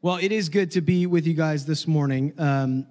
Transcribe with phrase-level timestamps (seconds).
[0.00, 2.32] Well, it is good to be with you guys this morning.
[2.38, 2.86] Um,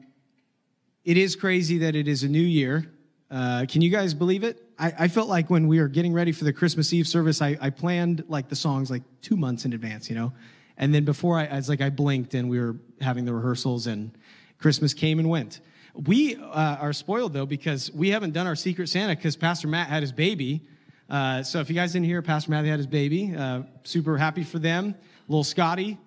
[1.05, 2.91] it is crazy that it is a new year.
[3.31, 4.61] Uh, can you guys believe it?
[4.77, 7.57] I, I, felt like when we were getting ready for the Christmas Eve service, I,
[7.61, 10.33] I, planned like the songs like two months in advance, you know?
[10.75, 13.87] And then before I, I was like, I blinked and we were having the rehearsals
[13.87, 14.11] and
[14.57, 15.61] Christmas came and went.
[15.95, 19.87] We uh, are spoiled though because we haven't done our Secret Santa because Pastor Matt
[19.87, 20.67] had his baby.
[21.09, 23.33] Uh, so if you guys didn't hear, Pastor Matt had his baby.
[23.33, 24.93] Uh, super happy for them.
[25.29, 25.97] Little Scotty.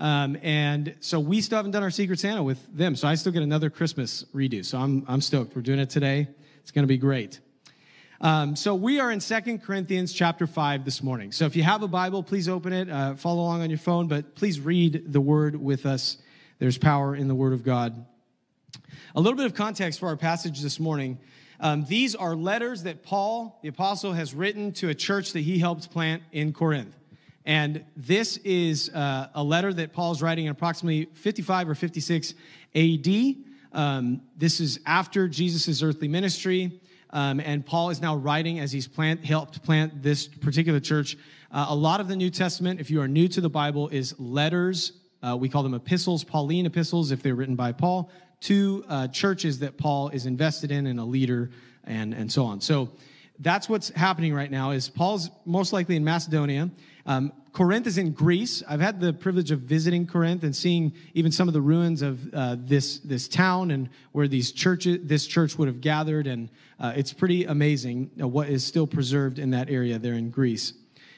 [0.00, 2.96] Um, and so we still haven't done our Secret Santa with them.
[2.96, 4.64] So I still get another Christmas redo.
[4.64, 5.54] So I'm, I'm stoked.
[5.54, 6.26] We're doing it today.
[6.62, 7.38] It's going to be great.
[8.22, 11.32] Um, so we are in Second Corinthians chapter 5 this morning.
[11.32, 14.08] So if you have a Bible, please open it, uh, follow along on your phone,
[14.08, 16.16] but please read the word with us.
[16.58, 18.06] There's power in the word of God.
[19.14, 21.18] A little bit of context for our passage this morning.
[21.60, 25.58] Um, these are letters that Paul, the apostle, has written to a church that he
[25.58, 26.94] helped plant in Corinth.
[27.44, 32.34] And this is uh, a letter that Paul's writing in approximately 55 or 56
[32.74, 33.08] AD.
[33.72, 36.80] Um, this is after Jesus' earthly ministry.
[37.12, 41.16] Um, and Paul is now writing as he's plant, helped plant this particular church.
[41.50, 44.18] Uh, a lot of the New Testament, if you are new to the Bible, is
[44.20, 44.92] letters.
[45.22, 48.10] Uh, we call them epistles, Pauline epistles, if they're written by Paul,
[48.42, 51.50] to uh, churches that Paul is invested in and a leader
[51.84, 52.60] and, and so on.
[52.60, 52.90] So
[53.40, 56.70] that's what's happening right now is Paul's most likely in Macedonia.
[57.06, 58.62] Um, Corinth is in Greece.
[58.68, 62.32] I've had the privilege of visiting Corinth and seeing even some of the ruins of
[62.32, 66.92] uh, this this town and where these churches this church would have gathered, and uh,
[66.94, 70.74] it's pretty amazing uh, what is still preserved in that area there in Greece.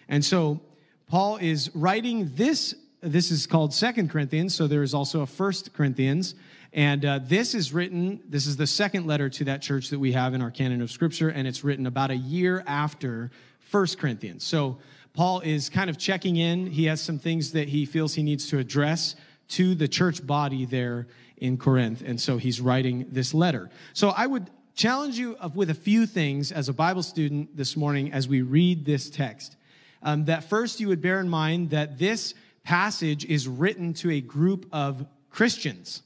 [0.09, 0.61] And so
[1.09, 2.75] Paul is writing this.
[3.01, 4.55] This is called Second Corinthians.
[4.55, 6.37] So there is also a First Corinthians.
[6.73, 10.13] And uh, this is written, this is the second letter to that church that we
[10.13, 14.45] have in our canon of scripture, and it's written about a year after First Corinthians.
[14.45, 14.79] So
[15.15, 16.67] Paul is kind of checking in.
[16.67, 19.15] He has some things that he feels he needs to address
[19.49, 22.03] to the church body there in Corinth.
[22.05, 23.71] And so he's writing this letter.
[23.93, 28.13] So I would challenge you with a few things as a Bible student this morning
[28.13, 29.57] as we read this text.
[30.03, 32.35] Um, that first, you would bear in mind that this
[32.65, 36.03] passage is written to a group of Christians.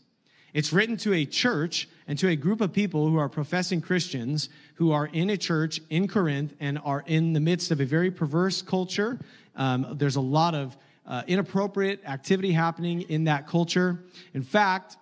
[0.52, 4.48] It's written to a church and to a group of people who are professing Christians
[4.74, 8.10] who are in a church in Corinth and are in the midst of a very
[8.10, 9.18] perverse culture.
[9.56, 14.04] Um, there's a lot of uh, inappropriate activity happening in that culture.
[14.34, 14.96] In fact,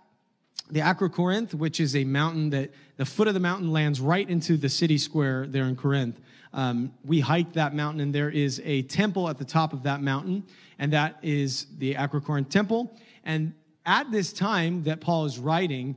[0.70, 4.56] the Acrocorinth, which is a mountain that the foot of the mountain lands right into
[4.56, 6.20] the city square there in Corinth.
[6.52, 10.00] Um, we hiked that mountain, and there is a temple at the top of that
[10.00, 10.44] mountain,
[10.78, 12.96] and that is the Acrocorinth temple.
[13.24, 13.54] And
[13.84, 15.96] at this time that Paul is writing,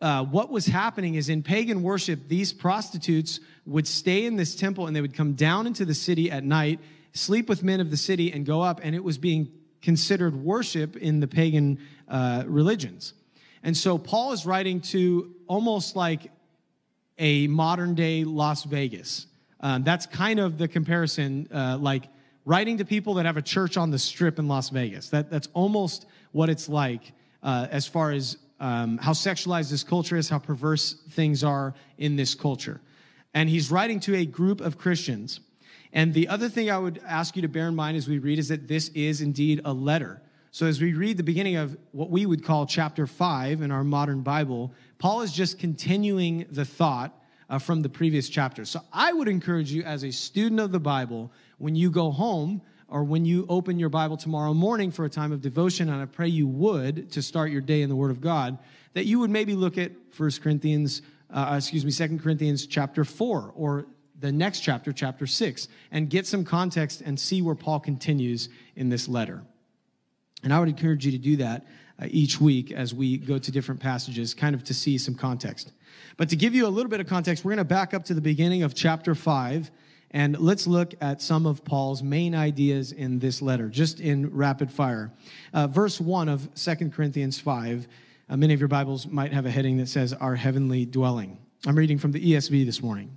[0.00, 4.86] uh, what was happening is in pagan worship, these prostitutes would stay in this temple
[4.86, 6.80] and they would come down into the city at night,
[7.12, 8.80] sleep with men of the city, and go up.
[8.82, 9.50] And it was being
[9.82, 13.14] considered worship in the pagan uh, religions.
[13.62, 16.30] And so Paul is writing to almost like
[17.18, 19.26] a modern day Las Vegas.
[19.60, 22.04] Um, that's kind of the comparison, uh, like
[22.44, 25.08] writing to people that have a church on the strip in Las Vegas.
[25.10, 30.16] That, that's almost what it's like uh, as far as um, how sexualized this culture
[30.16, 32.80] is, how perverse things are in this culture.
[33.34, 35.40] And he's writing to a group of Christians.
[35.92, 38.38] And the other thing I would ask you to bear in mind as we read
[38.38, 40.22] is that this is indeed a letter.
[40.50, 43.84] So as we read the beginning of what we would call chapter five in our
[43.84, 47.12] modern Bible, Paul is just continuing the thought
[47.50, 48.64] uh, from the previous chapter.
[48.64, 52.62] So I would encourage you as a student of the Bible, when you go home,
[52.88, 56.06] or when you open your Bible tomorrow morning for a time of devotion, and I
[56.06, 58.58] pray you would to start your day in the Word of God,
[58.94, 63.52] that you would maybe look at 1 Corinthians, uh, excuse me, 2 Corinthians chapter 4
[63.54, 63.86] or
[64.18, 68.88] the next chapter, chapter 6, and get some context and see where Paul continues in
[68.88, 69.42] this letter.
[70.42, 71.66] And I would encourage you to do that
[72.00, 75.72] uh, each week as we go to different passages, kind of to see some context.
[76.16, 78.14] But to give you a little bit of context, we're going to back up to
[78.14, 79.70] the beginning of chapter 5
[80.10, 84.70] and let's look at some of Paul's main ideas in this letter, just in rapid
[84.70, 85.12] fire.
[85.52, 87.88] Uh, verse 1 of Second Corinthians 5,
[88.28, 91.38] uh, many of your Bibles might have a heading that says, Our Heavenly Dwelling.
[91.66, 93.16] I'm reading from the ESV this morning.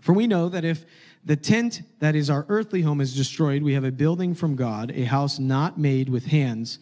[0.00, 0.86] For we know that if
[1.24, 4.92] the tent that is our earthly home is destroyed, we have a building from God,
[4.94, 6.78] a house not made with hands,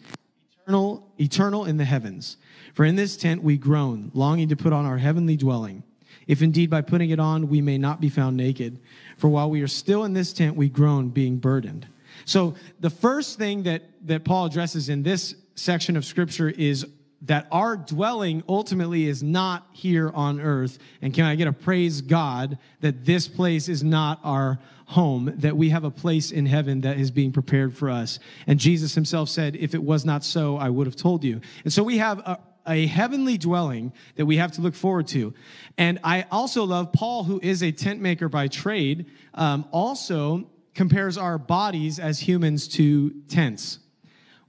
[0.61, 2.37] eternal, eternal in the heavens.
[2.73, 5.83] For in this tent we groan, longing to put on our heavenly dwelling
[6.27, 8.79] if indeed by putting it on we may not be found naked.
[9.17, 11.87] For while we are still in this tent, we groan, being burdened.
[12.25, 16.85] So the first thing that, that Paul addresses in this section of scripture is
[17.23, 20.77] that our dwelling ultimately is not here on earth.
[21.01, 25.57] And can I get a praise God that this place is not our home, that
[25.57, 28.19] we have a place in heaven that is being prepared for us.
[28.45, 31.41] And Jesus himself said, If it was not so, I would have told you.
[31.65, 35.33] And so we have a, a heavenly dwelling that we have to look forward to.
[35.77, 41.17] And I also love Paul, who is a tent maker by trade, um, also compares
[41.17, 43.79] our bodies as humans to tents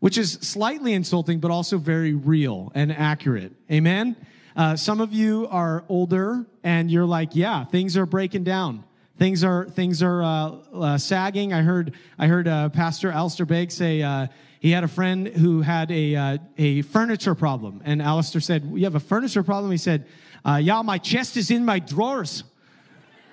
[0.00, 3.53] which is slightly insulting, but also very real and accurate.
[3.70, 4.17] Amen?
[4.56, 8.85] Uh, some of you are older and you're like, yeah, things are breaking down.
[9.19, 11.53] Things are things are uh, uh, sagging.
[11.53, 14.29] I heard I heard uh, Pastor Alistair Begg say uh,
[14.61, 18.85] he had a friend who had a uh, a furniture problem, and Alistair said, "You
[18.85, 20.06] have a furniture problem?" He said,
[20.47, 22.44] "Yeah, my chest is in my drawers."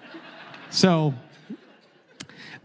[0.71, 1.13] so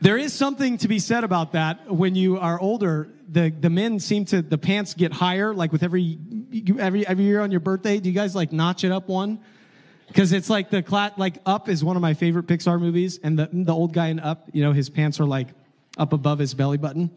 [0.00, 4.00] there is something to be said about that when you are older the the men
[4.00, 6.19] seem to the pants get higher like with every
[6.78, 8.00] every every year on your birthday.
[8.00, 9.40] Do you guys like notch it up one?
[10.11, 13.39] Because it's like the clat like Up is one of my favorite Pixar movies, and
[13.39, 15.49] the the old guy in Up, you know, his pants are like
[15.99, 17.11] up above his belly button.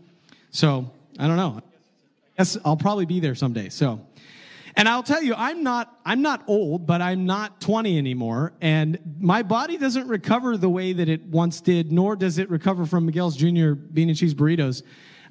[0.52, 1.62] So I don't know.
[2.38, 3.70] Guess I'll probably be there someday.
[3.70, 4.06] So.
[4.76, 8.54] And I'll tell you, I'm not, I'm not old, but I'm not 20 anymore.
[8.60, 12.88] And my body doesn't recover the way that it once did, nor does it recover
[12.88, 13.74] from Miguel's Jr.
[13.74, 14.82] bean and cheese burritos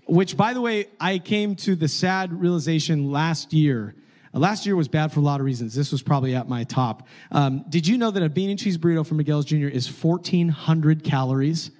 [0.06, 3.94] which, by the way, I came to the sad realization last year.
[4.34, 5.74] Last year was bad for a lot of reasons.
[5.74, 7.06] This was probably at my top.
[7.30, 9.66] Um, did you know that a bean and cheese burrito from Miguel's Jr.
[9.66, 11.70] is 1,400 calories?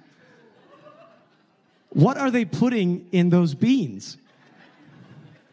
[1.89, 4.17] What are they putting in those beans?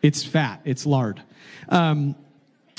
[0.03, 1.23] It's fat, it's lard.
[1.69, 2.17] Um,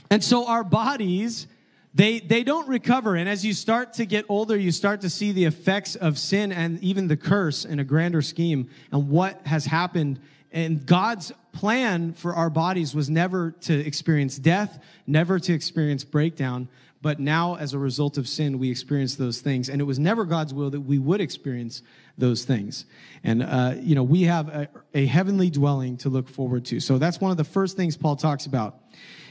[0.09, 1.47] and so our bodies
[1.93, 3.15] they, they don't recover.
[3.15, 6.51] And as you start to get older, you start to see the effects of sin
[6.51, 10.19] and even the curse in a grander scheme and what has happened.
[10.51, 16.67] And God's plan for our bodies was never to experience death, never to experience breakdown.
[17.01, 19.69] But now, as a result of sin, we experience those things.
[19.69, 21.81] And it was never God's will that we would experience
[22.17, 22.85] those things.
[23.23, 26.79] And, uh, you know, we have a, a heavenly dwelling to look forward to.
[26.79, 28.77] So that's one of the first things Paul talks about.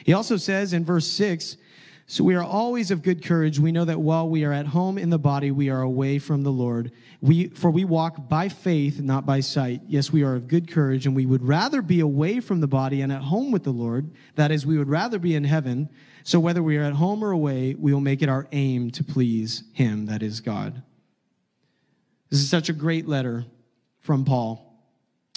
[0.04, 1.56] He also says in verse 6
[2.10, 3.60] so we are always of good courage.
[3.60, 6.42] We know that while we are at home in the body, we are away from
[6.42, 6.90] the Lord.
[7.20, 9.82] We, for we walk by faith, not by sight.
[9.86, 13.00] Yes, we are of good courage, and we would rather be away from the body
[13.00, 14.10] and at home with the Lord.
[14.34, 15.88] That is, we would rather be in heaven.
[16.24, 19.04] So whether we are at home or away, we will make it our aim to
[19.04, 20.82] please Him, that is God.
[22.28, 23.44] This is such a great letter
[24.00, 24.84] from Paul.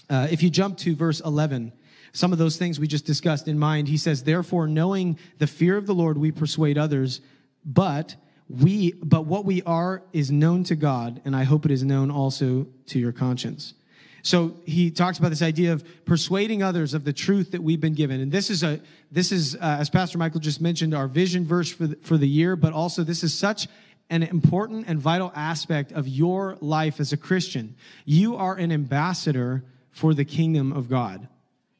[0.09, 1.71] Uh, if you jump to verse 11,
[2.13, 3.87] some of those things we just discussed in mind.
[3.87, 7.21] He says, therefore, knowing the fear of the Lord, we persuade others,
[7.65, 8.15] but
[8.47, 12.11] we, but what we are is known to God, and I hope it is known
[12.11, 13.73] also to your conscience.
[14.21, 17.93] So he talks about this idea of persuading others of the truth that we've been
[17.93, 18.21] given.
[18.21, 18.79] And this is a,
[19.11, 22.27] this is, uh, as Pastor Michael just mentioned, our vision verse for the, for the
[22.27, 23.67] year, but also this is such
[24.09, 27.75] an important and vital aspect of your life as a Christian.
[28.05, 31.27] You are an ambassador for the kingdom of God.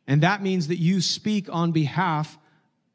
[0.08, 2.38] And that means that you speak on behalf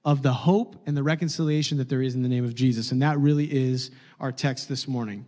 [0.05, 2.93] of the hope and the reconciliation that there is in the name of Jesus.
[2.93, 3.91] And that really is
[4.21, 5.27] our text this morning.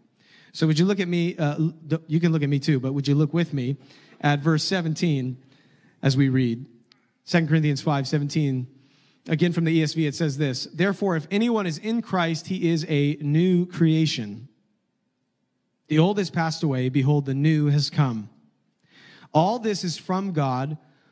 [0.53, 1.37] So, would you look at me?
[1.37, 1.71] Uh,
[2.07, 3.77] you can look at me too, but would you look with me
[4.21, 5.37] at verse 17
[6.03, 6.67] as we read?
[7.27, 8.67] 2 Corinthians 5 17.
[9.29, 12.85] Again, from the ESV, it says this Therefore, if anyone is in Christ, he is
[12.89, 14.49] a new creation.
[15.89, 16.89] The old has passed away.
[16.89, 18.31] Behold, the new has come.
[19.33, 20.79] All this is from God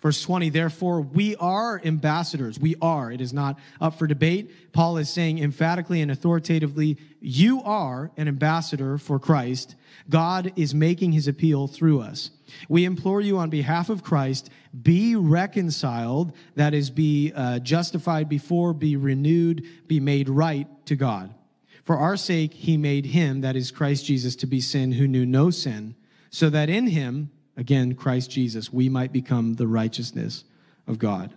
[0.00, 2.58] Verse 20, therefore, we are ambassadors.
[2.58, 3.10] We are.
[3.10, 4.72] It is not up for debate.
[4.72, 9.76] Paul is saying emphatically and authoritatively, you are an ambassador for Christ.
[10.08, 12.30] God is making his appeal through us.
[12.68, 14.50] We implore you on behalf of Christ,
[14.82, 21.34] be reconciled, that is, be uh, justified before, be renewed, be made right to God.
[21.84, 25.26] For our sake, he made him, that is Christ Jesus, to be sin who knew
[25.26, 25.94] no sin,
[26.30, 30.44] so that in him, again, Christ Jesus, we might become the righteousness
[30.86, 31.32] of God.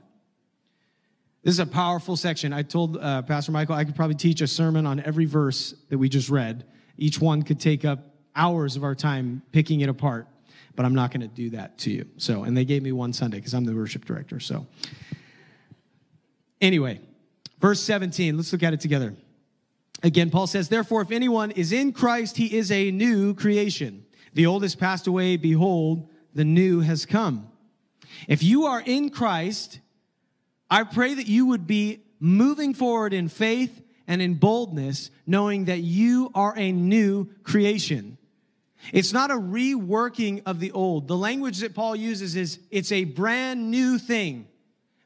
[1.43, 2.51] This is a powerful section.
[2.51, 5.97] I told uh, Pastor Michael I could probably teach a sermon on every verse that
[5.97, 6.65] we just read.
[6.97, 10.27] Each one could take up hours of our time picking it apart,
[10.75, 12.05] but I'm not going to do that to you.
[12.17, 14.39] So, and they gave me one Sunday because I'm the worship director.
[14.39, 14.67] So,
[16.59, 16.99] anyway,
[17.59, 19.15] verse 17, let's look at it together.
[20.03, 24.05] Again, Paul says, Therefore, if anyone is in Christ, he is a new creation.
[24.37, 25.35] The old has passed away.
[25.35, 27.49] Behold, the new has come.
[28.27, 29.79] If you are in Christ,
[30.69, 35.79] I pray that you would be moving forward in faith and in boldness, knowing that
[35.79, 38.19] you are a new creation.
[38.93, 41.07] It's not a reworking of the old.
[41.07, 44.47] The language that Paul uses is it's a brand new thing.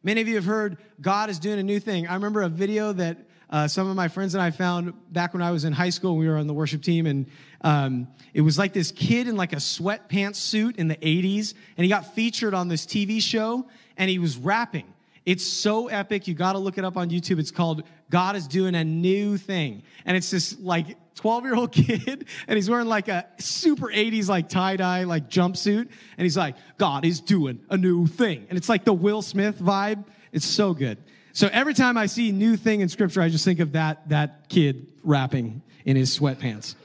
[0.04, 2.06] Many of you have heard God is doing a new thing.
[2.06, 3.18] I remember a video that
[3.52, 6.16] uh, some of my friends and I found back when I was in high school.
[6.16, 7.26] We were on the worship team, and
[7.62, 11.84] um, it was like this kid in like a sweatpants suit in the 80s, and
[11.84, 13.68] he got featured on this TV show,
[13.98, 14.94] and he was rapping.
[15.26, 16.28] It's so epic.
[16.28, 17.40] You got to look it up on YouTube.
[17.40, 19.84] It's called God is Doing a New Thing.
[20.06, 24.30] And it's this like 12 year old kid, and he's wearing like a super 80s
[24.30, 25.90] like tie dye like jumpsuit.
[26.18, 28.48] And he's like, God is doing a new thing.
[28.50, 30.06] And it's like the Will Smith vibe.
[30.32, 30.98] It's so good.
[31.34, 34.50] So every time I see new thing in scripture, I just think of that, that
[34.50, 36.76] kid rapping in his sweatpants.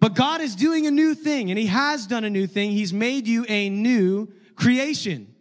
[0.00, 2.70] But God is doing a new thing, and He has done a new thing.
[2.70, 5.34] He's made you a new creation.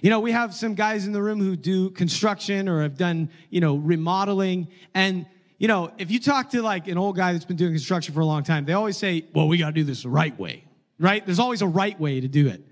[0.00, 3.30] You know, we have some guys in the room who do construction or have done,
[3.50, 4.68] you know, remodeling.
[4.94, 5.26] And,
[5.58, 8.20] you know, if you talk to like an old guy that's been doing construction for
[8.20, 10.64] a long time, they always say, well, we got to do this the right way,
[11.00, 11.26] right?
[11.26, 12.62] There's always a right way to do it.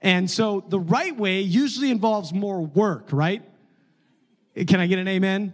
[0.00, 3.42] And so the right way usually involves more work, right?
[4.64, 5.52] Can I get an amen?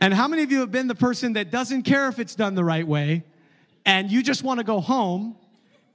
[0.00, 2.54] And how many of you have been the person that doesn't care if it's done
[2.54, 3.24] the right way
[3.84, 5.36] and you just want to go home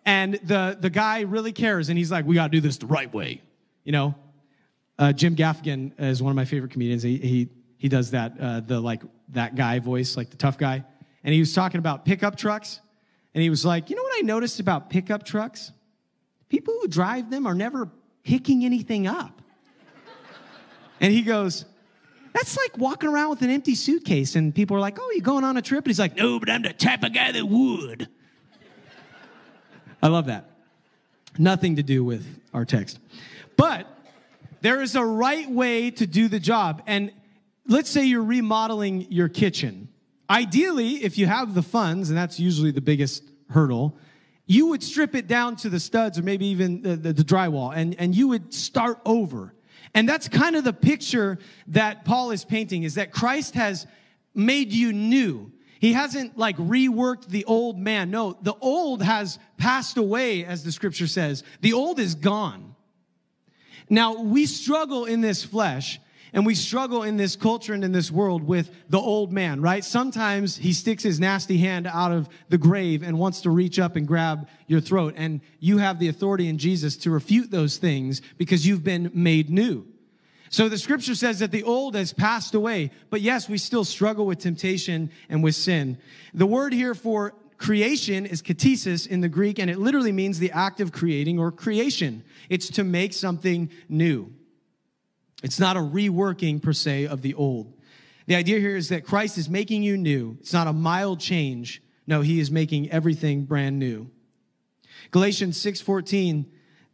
[0.06, 2.88] and the, the guy really cares and he's like, we got to do this the
[2.88, 3.42] right way,
[3.84, 4.16] you know?
[4.98, 7.04] Uh, Jim Gaffigan is one of my favorite comedians.
[7.04, 10.84] He, he, he does that, uh, the like that guy voice, like the tough guy.
[11.24, 12.80] And he was talking about pickup trucks.
[13.34, 15.72] And he was like, you know what I noticed about pickup trucks?
[16.50, 17.90] People who drive them are never
[18.24, 19.42] picking anything up.
[21.00, 21.66] and he goes,
[22.34, 25.44] that's like walking around with an empty suitcase and people are like, oh, you going
[25.44, 25.84] on a trip?
[25.84, 28.08] And he's like, no, but I'm the type of guy that would.
[30.02, 30.50] I love that.
[31.38, 33.00] Nothing to do with our text.
[33.58, 33.88] But
[34.62, 36.82] there is a right way to do the job.
[36.88, 37.12] And
[37.68, 39.90] let's say you're remodeling your kitchen.
[40.30, 43.98] Ideally, if you have the funds, and that's usually the biggest hurdle,
[44.46, 47.74] you would strip it down to the studs or maybe even the, the, the drywall
[47.76, 49.54] and, and you would start over.
[49.94, 53.88] And that's kind of the picture that Paul is painting is that Christ has
[54.34, 55.52] made you new.
[55.80, 58.12] He hasn't like reworked the old man.
[58.12, 61.44] No, the old has passed away, as the scripture says.
[61.62, 62.76] The old is gone.
[63.90, 66.00] Now, we struggle in this flesh
[66.34, 69.84] and we struggle in this culture and in this world with the old man, right?
[69.84, 73.96] Sometimes he sticks his nasty hand out of the grave and wants to reach up
[73.96, 75.14] and grab your throat.
[75.18, 79.50] And you have the authority in Jesus to refute those things because you've been made
[79.50, 79.86] new.
[80.50, 84.26] So the scripture says that the old has passed away, but yes, we still struggle
[84.26, 85.98] with temptation and with sin.
[86.34, 90.50] The word here for Creation is ktisis in the Greek, and it literally means the
[90.52, 92.24] act of creating or creation.
[92.50, 94.34] It's to make something new.
[95.41, 97.74] It's not a reworking per se of the old.
[98.27, 100.38] The idea here is that Christ is making you new.
[100.39, 101.81] It's not a mild change.
[102.07, 104.10] No, he is making everything brand new.
[105.12, 106.45] Galatians 6:14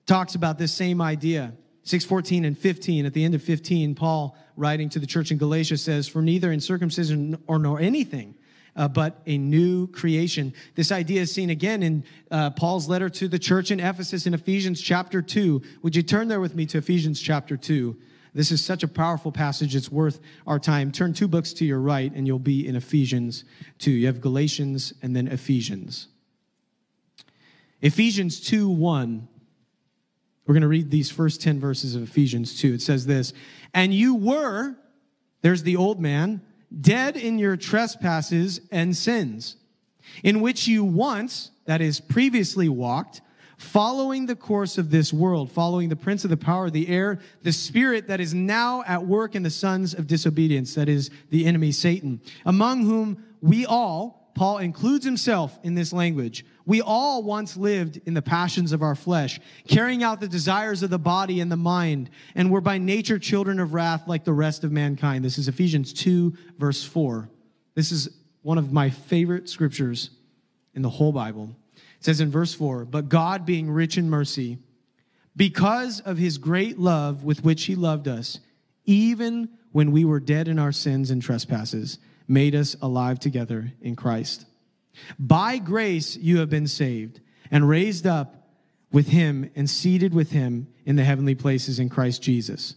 [0.05, 1.53] talks about this same idea.
[1.83, 5.77] 6:14 and 15 at the end of 15 Paul writing to the church in Galatia
[5.77, 8.35] says for neither in circumcision or nor anything
[8.77, 10.53] uh, but a new creation.
[10.75, 14.33] This idea is seen again in uh, Paul's letter to the church in Ephesus in
[14.33, 15.61] Ephesians chapter 2.
[15.81, 17.97] Would you turn there with me to Ephesians chapter 2?
[18.37, 20.91] This is such a powerful passage, it's worth our time.
[20.91, 23.43] Turn two books to your right, and you'll be in Ephesians
[23.79, 23.89] 2.
[23.89, 26.07] You have Galatians and then Ephesians.
[27.81, 29.27] Ephesians 2 1.
[30.45, 32.75] We're going to read these first 10 verses of Ephesians 2.
[32.75, 33.33] It says this
[33.73, 34.75] And you were,
[35.41, 36.41] there's the old man,
[36.79, 39.55] dead in your trespasses and sins,
[40.23, 43.19] in which you once, that is, previously walked,
[43.57, 47.19] following the course of this world, following the prince of the power of the air,
[47.41, 51.45] the spirit that is now at work in the sons of disobedience, that is, the
[51.45, 56.45] enemy Satan, among whom we all, Paul includes himself in this language.
[56.67, 60.91] We all once lived in the passions of our flesh, carrying out the desires of
[60.91, 64.63] the body and the mind, and were by nature children of wrath like the rest
[64.63, 65.25] of mankind.
[65.25, 67.27] This is Ephesians 2, verse 4.
[67.73, 68.09] This is
[68.43, 70.11] one of my favorite scriptures
[70.75, 71.55] in the whole Bible.
[72.07, 74.59] Says in verse 4 But God, being rich in mercy,
[75.35, 78.39] because of his great love with which he loved us,
[78.85, 83.97] even when we were dead in our sins and trespasses, made us alive together in
[83.97, 84.45] Christ.
[85.19, 87.19] By grace you have been saved
[87.51, 88.47] and raised up
[88.89, 92.75] with him and seated with him in the heavenly places in Christ Jesus.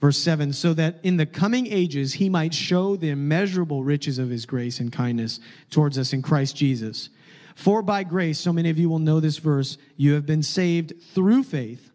[0.00, 4.28] Verse 7 so that in the coming ages he might show the immeasurable riches of
[4.28, 5.38] his grace and kindness
[5.70, 7.10] towards us in Christ Jesus.
[7.54, 10.94] For by grace, so many of you will know this verse, you have been saved
[11.14, 11.90] through faith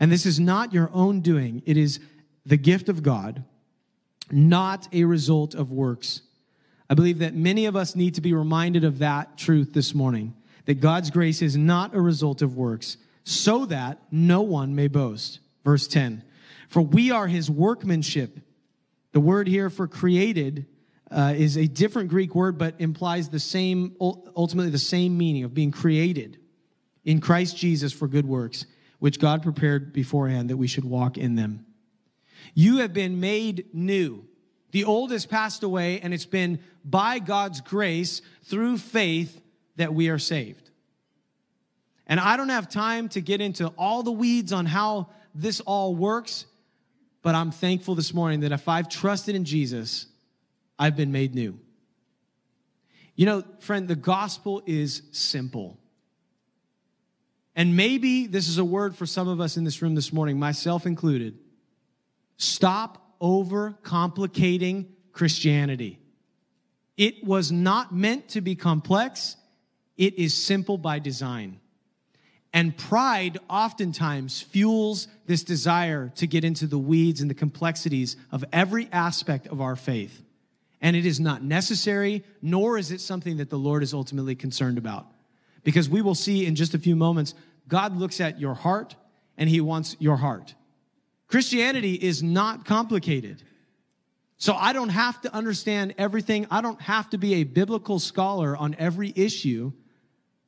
[0.00, 2.00] And this is not your own doing, it is
[2.44, 3.44] the gift of God,
[4.30, 6.22] not a result of works.
[6.90, 10.34] I believe that many of us need to be reminded of that truth this morning
[10.64, 15.38] that God's grace is not a result of works, so that no one may boast.
[15.64, 16.22] Verse 10
[16.68, 18.40] For we are his workmanship.
[19.12, 20.66] The word here for created
[21.12, 25.54] uh, is a different Greek word, but implies the same, ultimately the same meaning of
[25.54, 26.38] being created
[27.04, 28.66] in Christ Jesus for good works,
[28.98, 31.66] which God prepared beforehand that we should walk in them.
[32.54, 34.24] You have been made new.
[34.70, 39.40] The old has passed away, and it's been by God's grace through faith
[39.76, 40.70] that we are saved.
[42.06, 45.94] And I don't have time to get into all the weeds on how this all
[45.94, 46.46] works,
[47.22, 50.06] but I'm thankful this morning that if I've trusted in Jesus,
[50.82, 51.60] I've been made new.
[53.14, 55.78] You know, friend, the gospel is simple.
[57.54, 60.40] And maybe this is a word for some of us in this room this morning,
[60.40, 61.38] myself included.
[62.36, 66.00] Stop over complicating Christianity.
[66.96, 69.36] It was not meant to be complex,
[69.96, 71.60] it is simple by design.
[72.52, 78.44] And pride oftentimes fuels this desire to get into the weeds and the complexities of
[78.52, 80.24] every aspect of our faith.
[80.82, 84.76] And it is not necessary, nor is it something that the Lord is ultimately concerned
[84.76, 85.06] about.
[85.62, 87.34] Because we will see in just a few moments,
[87.68, 88.96] God looks at your heart
[89.38, 90.54] and he wants your heart.
[91.28, 93.42] Christianity is not complicated.
[94.36, 96.48] So I don't have to understand everything.
[96.50, 99.72] I don't have to be a biblical scholar on every issue.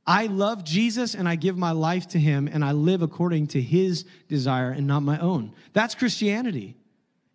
[0.04, 3.62] I love Jesus and I give my life to him and I live according to
[3.62, 5.54] his desire and not my own.
[5.72, 6.76] That's Christianity.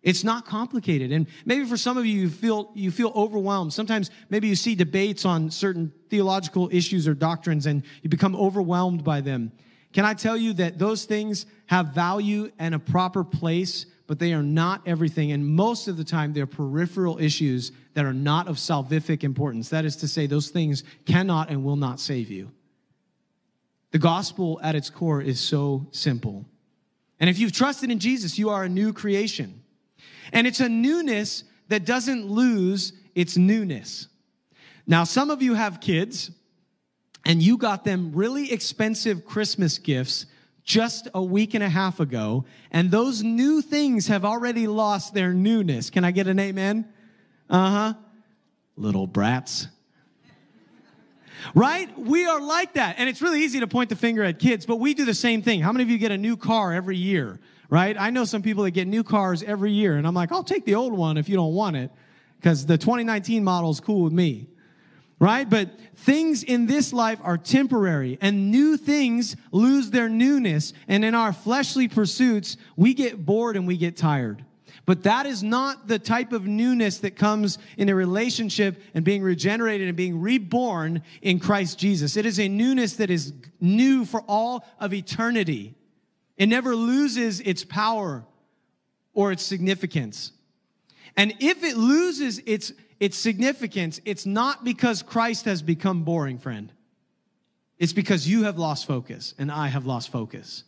[0.02, 1.12] It's not complicated.
[1.12, 3.72] And maybe for some of you, you feel, you feel overwhelmed.
[3.72, 9.04] Sometimes maybe you see debates on certain theological issues or doctrines and you become overwhelmed
[9.04, 9.52] by them.
[9.92, 14.32] Can I tell you that those things have value and a proper place, but they
[14.32, 15.32] are not everything.
[15.32, 19.68] And most of the time, they're peripheral issues that are not of salvific importance.
[19.68, 22.50] That is to say, those things cannot and will not save you.
[23.92, 26.46] The gospel at its core is so simple.
[27.18, 29.62] And if you've trusted in Jesus, you are a new creation.
[30.32, 34.08] And it's a newness that doesn't lose its newness.
[34.86, 36.30] Now, some of you have kids
[37.24, 40.26] and you got them really expensive Christmas gifts
[40.64, 45.32] just a week and a half ago, and those new things have already lost their
[45.32, 45.90] newness.
[45.90, 46.86] Can I get an amen?
[47.48, 47.94] Uh huh.
[48.76, 49.66] Little brats.
[51.54, 51.96] Right?
[51.98, 52.96] We are like that.
[52.98, 55.42] And it's really easy to point the finger at kids, but we do the same
[55.42, 55.60] thing.
[55.60, 57.40] How many of you get a new car every year?
[57.70, 57.96] Right?
[57.98, 60.64] I know some people that get new cars every year, and I'm like, I'll take
[60.64, 61.90] the old one if you don't want it,
[62.36, 64.48] because the 2019 model is cool with me,
[65.20, 65.48] right?
[65.48, 70.72] But things in this life are temporary, and new things lose their newness.
[70.88, 74.44] And in our fleshly pursuits, we get bored and we get tired.
[74.86, 79.22] But that is not the type of newness that comes in a relationship and being
[79.22, 82.16] regenerated and being reborn in Christ Jesus.
[82.16, 85.76] It is a newness that is new for all of eternity.
[86.40, 88.24] It never loses its power
[89.12, 90.32] or its significance.
[91.14, 96.72] And if it loses its, its significance, it's not because Christ has become boring, friend.
[97.78, 100.64] It's because you have lost focus and I have lost focus.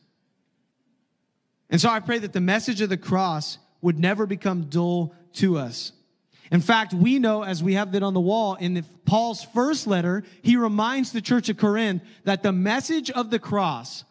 [1.71, 5.57] And so I pray that the message of the cross would never become dull to
[5.57, 5.93] us.
[6.51, 9.87] In fact, we know as we have it on the wall in the, Paul's first
[9.87, 14.05] letter, he reminds the church of Corinth that the message of the cross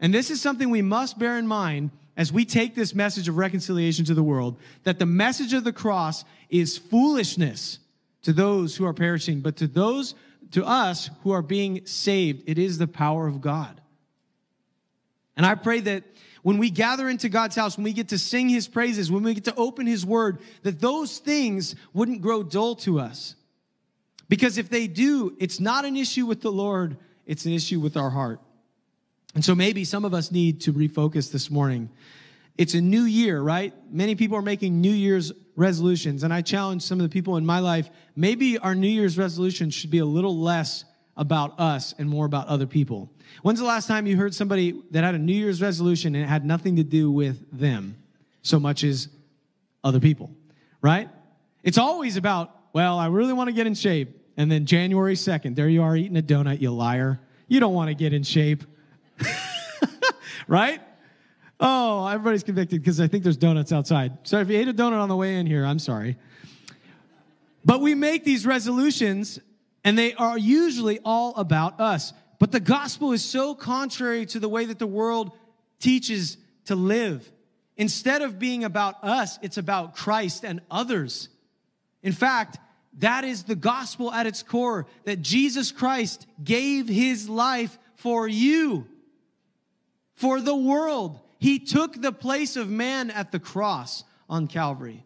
[0.00, 3.36] and this is something we must bear in mind as we take this message of
[3.36, 7.78] reconciliation to the world that the message of the cross is foolishness
[8.22, 10.14] to those who are perishing, but to those,
[10.50, 13.80] to us who are being saved, it is the power of God.
[15.36, 16.04] And I pray that
[16.42, 19.34] when we gather into God's house, when we get to sing his praises, when we
[19.34, 23.34] get to open his word, that those things wouldn't grow dull to us.
[24.28, 27.96] Because if they do, it's not an issue with the Lord, it's an issue with
[27.96, 28.40] our heart.
[29.34, 31.90] And so maybe some of us need to refocus this morning.
[32.56, 33.72] It's a new year, right?
[33.90, 36.22] Many people are making New Year's resolutions.
[36.22, 39.70] And I challenge some of the people in my life maybe our New Year's resolution
[39.70, 40.84] should be a little less
[41.16, 43.10] about us and more about other people.
[43.42, 46.28] When's the last time you heard somebody that had a New Year's resolution and it
[46.28, 47.96] had nothing to do with them
[48.42, 49.08] so much as
[49.84, 50.30] other people,
[50.82, 51.08] right?
[51.62, 54.16] It's always about, well, I really want to get in shape.
[54.36, 57.20] And then January 2nd, there you are eating a donut, you liar.
[57.46, 58.64] You don't want to get in shape.
[60.48, 60.80] right?
[61.60, 64.18] Oh, everybody's convicted because I think there's donuts outside.
[64.22, 66.16] So if you ate a donut on the way in here, I'm sorry.
[67.64, 69.40] But we make these resolutions
[69.84, 72.12] and they are usually all about us.
[72.38, 75.32] But the gospel is so contrary to the way that the world
[75.80, 77.30] teaches to live.
[77.76, 81.28] Instead of being about us, it's about Christ and others.
[82.02, 82.58] In fact,
[82.98, 88.86] that is the gospel at its core that Jesus Christ gave his life for you,
[90.18, 91.20] for the world.
[91.38, 95.04] He took the place of man at the cross on Calvary.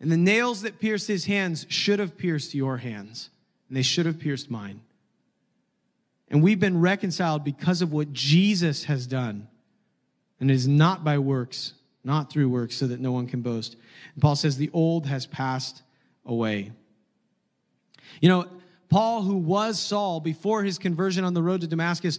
[0.00, 3.30] And the nails that pierced his hands should have pierced your hands,
[3.68, 4.80] and they should have pierced mine.
[6.28, 9.48] And we've been reconciled because of what Jesus has done.
[10.40, 13.76] And it is not by works, not through works, so that no one can boast.
[14.14, 15.82] And Paul says, the old has passed
[16.24, 16.72] away.
[18.20, 18.46] You know,
[18.88, 22.18] Paul, who was Saul before his conversion on the road to Damascus,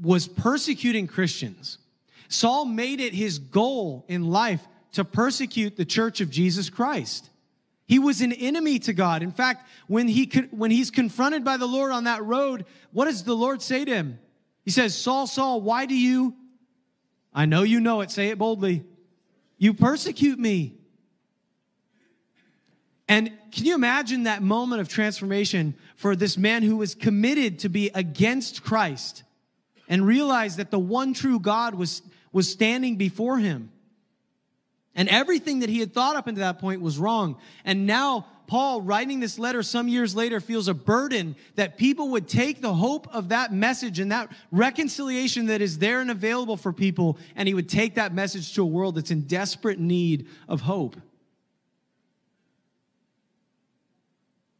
[0.00, 1.78] was persecuting Christians.
[2.28, 7.30] Saul made it his goal in life to persecute the church of Jesus Christ.
[7.86, 9.22] He was an enemy to God.
[9.22, 13.22] In fact, when, he, when he's confronted by the Lord on that road, what does
[13.22, 14.18] the Lord say to him?
[14.64, 16.34] He says, Saul, Saul, why do you?
[17.32, 18.10] I know you know it.
[18.10, 18.84] Say it boldly.
[19.58, 20.74] You persecute me.
[23.08, 27.68] And can you imagine that moment of transformation for this man who was committed to
[27.68, 29.22] be against Christ
[29.88, 33.70] and realized that the one true God was, was standing before him?
[34.94, 37.36] And everything that he had thought up until that point was wrong.
[37.66, 42.28] And now, Paul, writing this letter some years later, feels a burden that people would
[42.28, 46.72] take the hope of that message and that reconciliation that is there and available for
[46.72, 50.62] people, and he would take that message to a world that's in desperate need of
[50.62, 50.96] hope.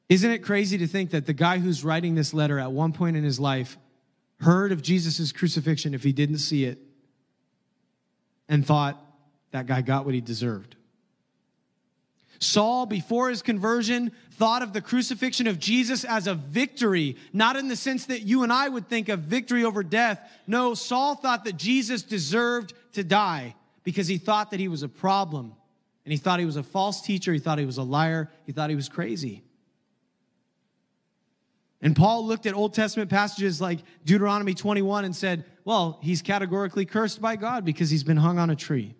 [0.09, 3.17] Isn't it crazy to think that the guy who's writing this letter at one point
[3.17, 3.79] in his life
[4.41, 6.79] heard of Jesus' crucifixion if he didn't see it
[8.49, 9.03] and thought,
[9.53, 10.77] that guy got what he deserved.
[12.39, 17.69] Saul, before his conversion, thought of the crucifixion of Jesus as a victory, not in
[17.69, 20.21] the sense that you and I would think of victory over death.
[20.47, 24.89] No, Saul thought that Jesus deserved to die because he thought that he was a
[24.89, 25.55] problem.
[26.05, 27.33] And he thought he was a false teacher.
[27.33, 28.31] He thought he was a liar.
[28.45, 29.43] He thought he was crazy.
[31.87, 36.85] And Paul looked at Old Testament passages like Deuteronomy 21 and said, well, he's categorically
[36.85, 38.97] cursed by God because he's been hung on a tree.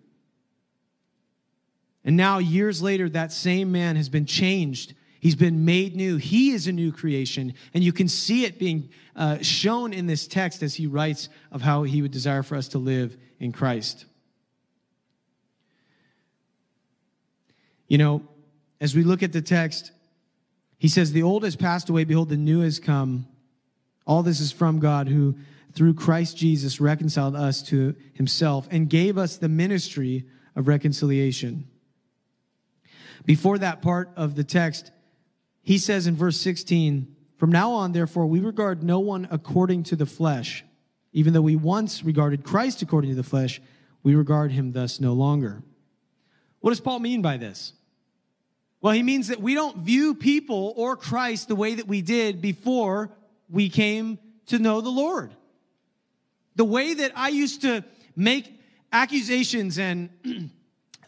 [2.05, 4.93] And now, years later, that same man has been changed.
[5.19, 6.15] He's been made new.
[6.15, 7.53] He is a new creation.
[7.73, 11.63] And you can see it being uh, shown in this text as he writes of
[11.63, 14.05] how he would desire for us to live in Christ.
[17.89, 18.21] You know,
[18.79, 19.91] as we look at the text,
[20.77, 22.03] he says, The old has passed away.
[22.03, 23.27] Behold, the new has come.
[24.05, 25.35] All this is from God, who
[25.73, 31.67] through Christ Jesus reconciled us to himself and gave us the ministry of reconciliation.
[33.25, 34.91] Before that part of the text,
[35.61, 39.95] he says in verse 16, From now on, therefore, we regard no one according to
[39.95, 40.63] the flesh.
[41.11, 43.61] Even though we once regarded Christ according to the flesh,
[44.01, 45.61] we regard him thus no longer.
[46.61, 47.73] What does Paul mean by this?
[48.87, 52.41] Well, he means that we don't view people or Christ the way that we did
[52.41, 53.11] before
[53.49, 55.35] we came to know the Lord.
[56.55, 57.83] The way that I used to
[58.15, 58.61] make
[58.93, 60.09] accusations and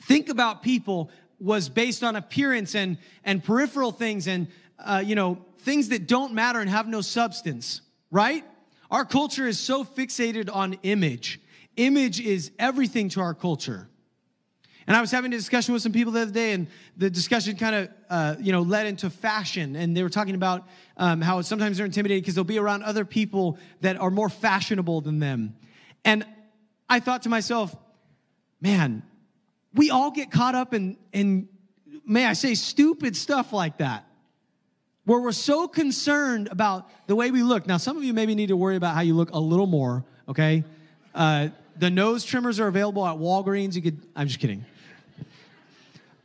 [0.04, 4.48] think about people was based on appearance and, and peripheral things and,
[4.80, 7.80] uh, you know, things that don't matter and have no substance,
[8.12, 8.44] right?
[8.92, 11.40] Our culture is so fixated on image.
[11.78, 13.88] Image is everything to our culture.
[14.90, 16.66] And I was having a discussion with some people the other day, and
[16.98, 19.76] the discussion kind of, uh, you know, led into fashion.
[19.76, 23.06] And they were talking about um, how sometimes they're intimidated because they'll be around other
[23.06, 25.56] people that are more fashionable than them.
[26.04, 26.26] And
[26.90, 27.76] I thought to myself,
[28.62, 29.04] man,
[29.76, 31.50] we all get caught up in, in,
[32.04, 34.08] may I say, stupid stuff like that.
[35.06, 37.68] Where we're so concerned about the way we look.
[37.68, 40.04] Now, some of you maybe need to worry about how you look a little more,
[40.28, 40.64] okay?
[41.14, 43.76] Uh, the nose trimmers are available at Walgreens.
[43.76, 44.66] You could, I'm just kidding.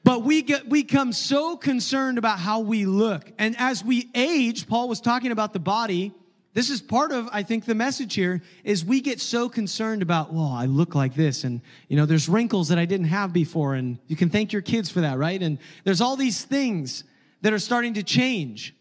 [0.05, 3.33] But we get, we become so concerned about how we look.
[3.39, 6.13] And as we age, Paul was talking about the body
[6.55, 10.33] this is part of, I think, the message here is we get so concerned about,
[10.33, 13.75] well, I look like this, and you know, there's wrinkles that I didn't have before,
[13.75, 15.43] and you can thank your kids for that, right?
[15.43, 17.03] And there's all these things
[17.43, 18.73] that are starting to change.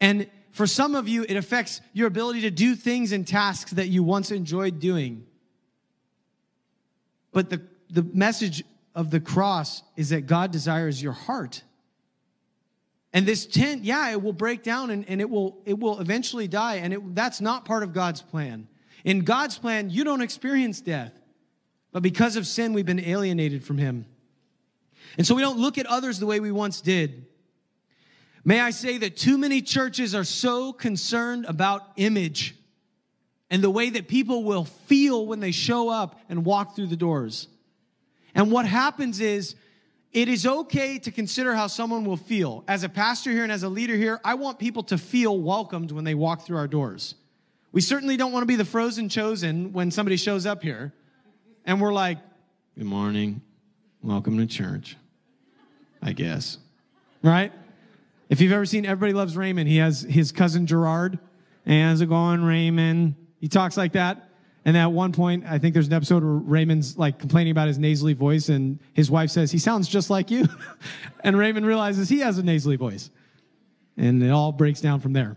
[0.00, 3.88] And for some of you, it affects your ability to do things and tasks that
[3.88, 5.26] you once enjoyed doing.
[7.30, 8.64] But the, the message
[8.98, 11.62] of the cross is that God desires your heart.
[13.12, 16.48] And this tent, yeah, it will break down and, and it will it will eventually
[16.48, 16.74] die.
[16.82, 18.66] And it, that's not part of God's plan.
[19.04, 21.12] In God's plan, you don't experience death.
[21.92, 24.04] But because of sin, we've been alienated from him.
[25.16, 27.24] And so we don't look at others the way we once did.
[28.44, 32.56] May I say that too many churches are so concerned about image.
[33.50, 36.96] and the way that people will feel when they show up and walk through the
[36.96, 37.48] doors.
[38.34, 39.54] And what happens is,
[40.12, 42.64] it is okay to consider how someone will feel.
[42.66, 45.92] As a pastor here and as a leader here, I want people to feel welcomed
[45.92, 47.14] when they walk through our doors.
[47.72, 50.94] We certainly don't want to be the frozen chosen when somebody shows up here
[51.66, 52.18] and we're like,
[52.76, 53.42] Good morning,
[54.02, 54.96] welcome to church,
[56.00, 56.58] I guess.
[57.22, 57.52] Right?
[58.30, 61.18] If you've ever seen Everybody Loves Raymond, he has his cousin Gerard.
[61.66, 63.16] and how's it going, Raymond?
[63.40, 64.27] He talks like that.
[64.64, 67.78] And at one point, I think there's an episode where Raymond's like complaining about his
[67.78, 70.46] nasally voice, and his wife says, He sounds just like you.
[71.24, 73.10] and Raymond realizes he has a nasally voice.
[73.96, 75.36] And it all breaks down from there.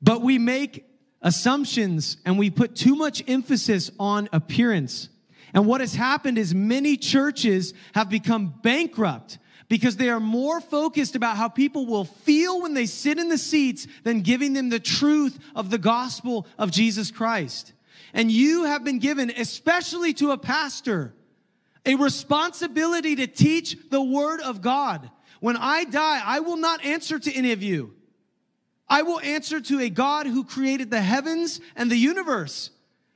[0.00, 0.84] But we make
[1.22, 5.08] assumptions and we put too much emphasis on appearance.
[5.54, 9.38] And what has happened is many churches have become bankrupt
[9.74, 13.36] because they are more focused about how people will feel when they sit in the
[13.36, 17.72] seats than giving them the truth of the gospel of Jesus Christ.
[18.12, 21.12] And you have been given, especially to a pastor,
[21.84, 25.10] a responsibility to teach the word of God.
[25.40, 27.96] When I die, I will not answer to any of you.
[28.88, 32.70] I will answer to a God who created the heavens and the universe.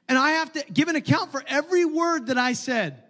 [0.08, 3.04] And I have to give an account for every word that I said.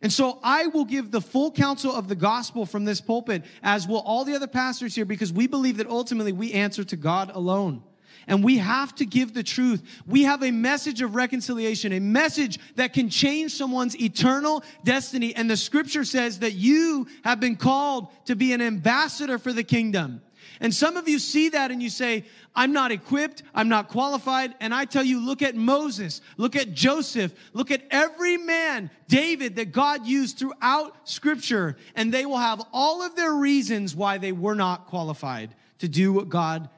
[0.00, 3.88] And so I will give the full counsel of the gospel from this pulpit, as
[3.88, 7.30] will all the other pastors here, because we believe that ultimately we answer to God
[7.34, 7.82] alone.
[8.28, 9.82] And we have to give the truth.
[10.06, 15.34] We have a message of reconciliation, a message that can change someone's eternal destiny.
[15.34, 19.64] And the scripture says that you have been called to be an ambassador for the
[19.64, 20.20] kingdom.
[20.60, 24.54] And some of you see that and you say, I'm not equipped, I'm not qualified.
[24.60, 29.56] And I tell you, look at Moses, look at Joseph, look at every man, David,
[29.56, 34.32] that God used throughout scripture, and they will have all of their reasons why they
[34.32, 36.68] were not qualified to do what God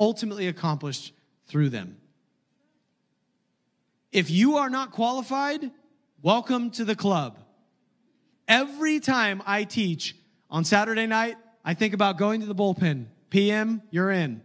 [0.00, 1.12] ultimately accomplished
[1.46, 1.98] through them.
[4.10, 5.70] If you are not qualified,
[6.22, 7.38] welcome to the club.
[8.46, 10.16] Every time I teach
[10.48, 14.42] on Saturday night, I think about going to the bullpen PM, you're in.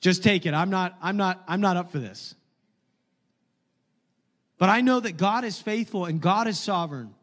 [0.00, 0.54] Just take it.
[0.54, 2.34] I'm not, I'm not, I'm not up for this.
[4.58, 7.14] But I know that God is faithful and God is sovereign.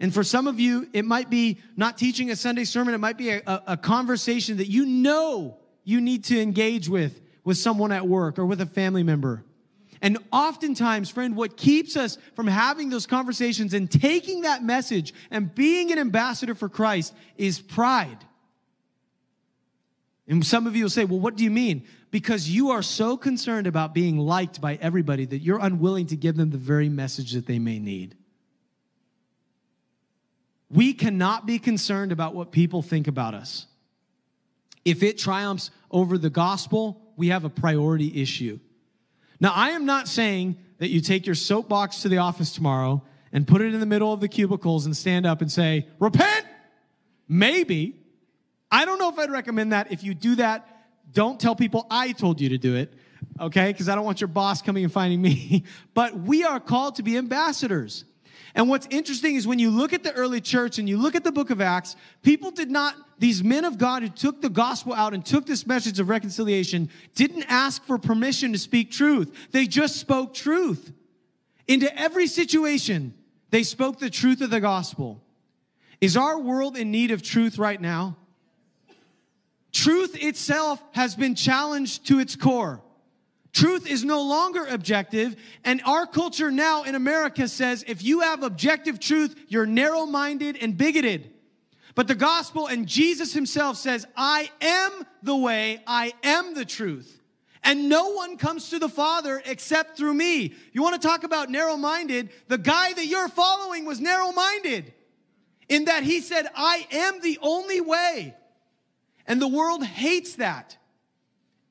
[0.00, 3.18] And for some of you, it might be not teaching a Sunday sermon, it might
[3.18, 8.06] be a, a, conversation that you know you need to engage with with someone at
[8.06, 9.44] work or with a family member.
[10.00, 15.52] And oftentimes, friend, what keeps us from having those conversations and taking that message and
[15.52, 18.18] being an ambassador for Christ is pride.
[20.28, 21.86] And some of you will say, well, what do you mean?
[22.10, 26.36] Because you are so concerned about being liked by everybody that you're unwilling to give
[26.36, 28.14] them the very message that they may need.
[30.70, 33.66] We cannot be concerned about what people think about us.
[34.84, 38.58] If it triumphs over the gospel, we have a priority issue.
[39.40, 43.46] Now, I am not saying that you take your soapbox to the office tomorrow and
[43.46, 46.46] put it in the middle of the cubicles and stand up and say, Repent!
[47.28, 48.00] Maybe.
[48.70, 49.92] I don't know if I'd recommend that.
[49.92, 50.66] If you do that,
[51.12, 52.92] don't tell people I told you to do it,
[53.40, 53.72] okay?
[53.72, 55.64] Because I don't want your boss coming and finding me.
[55.94, 58.04] but we are called to be ambassadors.
[58.54, 61.24] And what's interesting is when you look at the early church and you look at
[61.24, 64.94] the book of Acts, people did not, these men of God who took the gospel
[64.94, 69.48] out and took this message of reconciliation, didn't ask for permission to speak truth.
[69.52, 70.92] They just spoke truth.
[71.66, 73.14] Into every situation,
[73.50, 75.22] they spoke the truth of the gospel.
[76.00, 78.16] Is our world in need of truth right now?
[79.78, 82.82] Truth itself has been challenged to its core.
[83.52, 88.42] Truth is no longer objective, and our culture now in America says if you have
[88.42, 91.30] objective truth, you're narrow minded and bigoted.
[91.94, 97.20] But the gospel and Jesus himself says, I am the way, I am the truth.
[97.62, 100.54] And no one comes to the Father except through me.
[100.72, 102.30] You want to talk about narrow minded?
[102.48, 104.92] The guy that you're following was narrow minded
[105.68, 108.34] in that he said, I am the only way.
[109.28, 110.76] And the world hates that.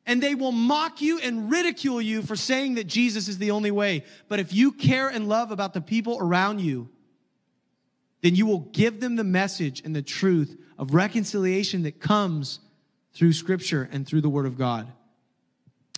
[0.06, 3.72] And they will mock you and ridicule you for saying that Jesus is the only
[3.72, 4.06] way.
[4.30, 6.88] But if you care and love about the people around you,
[8.22, 12.60] then you will give them the message and the truth of reconciliation that comes
[13.13, 14.91] through Scripture and through the Word of God.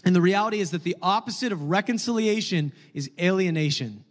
[0.03, 4.05] And the reality is that the opposite of reconciliation is alienation.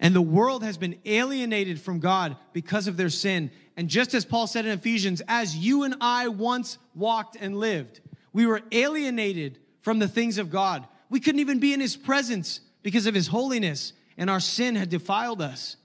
[0.00, 3.50] And the world has been alienated from God because of their sin.
[3.76, 8.00] And just as Paul said in Ephesians, as you and I once walked and lived,
[8.32, 10.86] we were alienated from the things of God.
[11.10, 14.88] We couldn't even be in his presence because of his holiness, and our sin had
[14.88, 15.76] defiled us.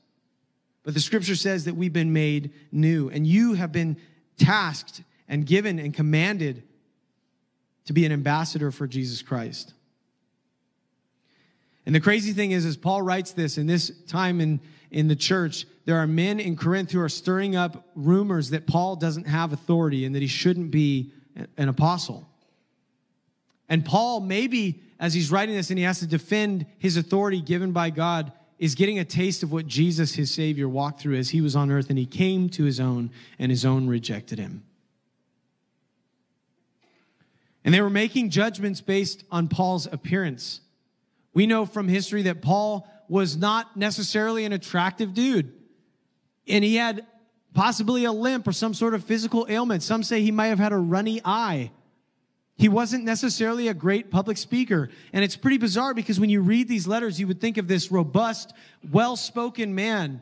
[0.84, 3.97] But the scripture says that we've been made new, and you have been
[4.38, 6.63] tasked and given and commanded
[7.86, 9.73] to be an ambassador for Jesus Christ.
[11.86, 15.15] And the crazy thing is, as Paul writes this in this time in, in the
[15.15, 19.52] church, there are men in Corinth who are stirring up rumors that Paul doesn't have
[19.52, 21.12] authority and that he shouldn't be
[21.58, 22.28] an apostle.
[23.67, 27.72] And Paul, maybe as he's writing this and he has to defend his authority given
[27.72, 31.41] by God, is getting a taste of what Jesus, his Savior, walked through as he
[31.41, 34.63] was on earth and he came to his own and his own rejected him.
[37.65, 40.62] And they were making judgments based on Paul's appearance.
[41.34, 45.54] We know from history that Paul was not necessarily an attractive dude.
[46.48, 47.06] And he had
[47.54, 49.84] possibly a limp or some sort of physical ailment.
[49.84, 51.72] Some say he might have had a runny eye.
[52.56, 54.89] He wasn't necessarily a great public speaker.
[55.12, 57.91] And it's pretty bizarre because when you read these letters, you would think of this
[57.91, 58.54] robust,
[58.91, 60.22] well spoken man,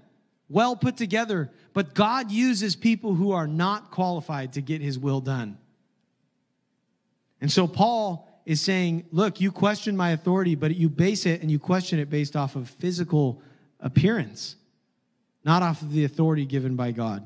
[0.50, 1.52] well put together.
[1.74, 5.58] But God uses people who are not qualified to get his will done.
[7.42, 11.52] And so Paul is saying, Look, you question my authority, but you base it and
[11.52, 13.42] you question it based off of physical
[13.80, 14.56] appearance,
[15.44, 17.24] not off of the authority given by God.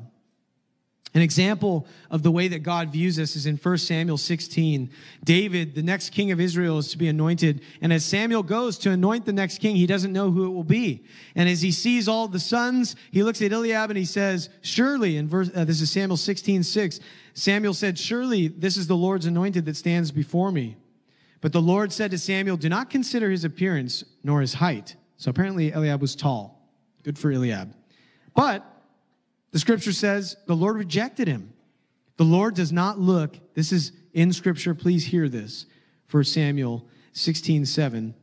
[1.15, 4.89] An example of the way that God views us is in 1 Samuel 16.
[5.23, 7.61] David, the next king of Israel, is to be anointed.
[7.79, 10.65] And as Samuel goes to anoint the next king, he doesn't know who it will
[10.65, 11.05] be.
[11.33, 15.15] And as he sees all the sons, he looks at Eliab and he says, Surely,
[15.15, 16.99] in verse, uh, this is Samuel 16, 6,
[17.33, 20.75] Samuel said, Surely this is the Lord's anointed that stands before me.
[21.45, 24.95] But the Lord said to Samuel, Do not consider his appearance nor his height.
[25.17, 26.67] So apparently Eliab was tall.
[27.03, 27.71] Good for Eliab.
[28.35, 28.65] But
[29.51, 31.53] the scripture says the Lord rejected him.
[32.17, 35.67] The Lord does not look, this is in scripture, please hear this.
[36.07, 38.15] for Samuel 16, 7.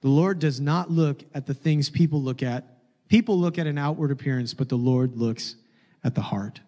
[0.00, 2.78] The Lord does not look at the things people look at.
[3.08, 5.56] People look at an outward appearance, but the Lord looks
[6.04, 6.60] at the heart.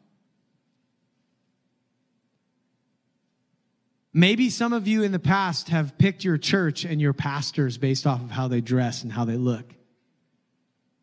[4.15, 8.07] Maybe some of you in the past have picked your church and your pastors based
[8.07, 9.75] off of how they dress and how they look.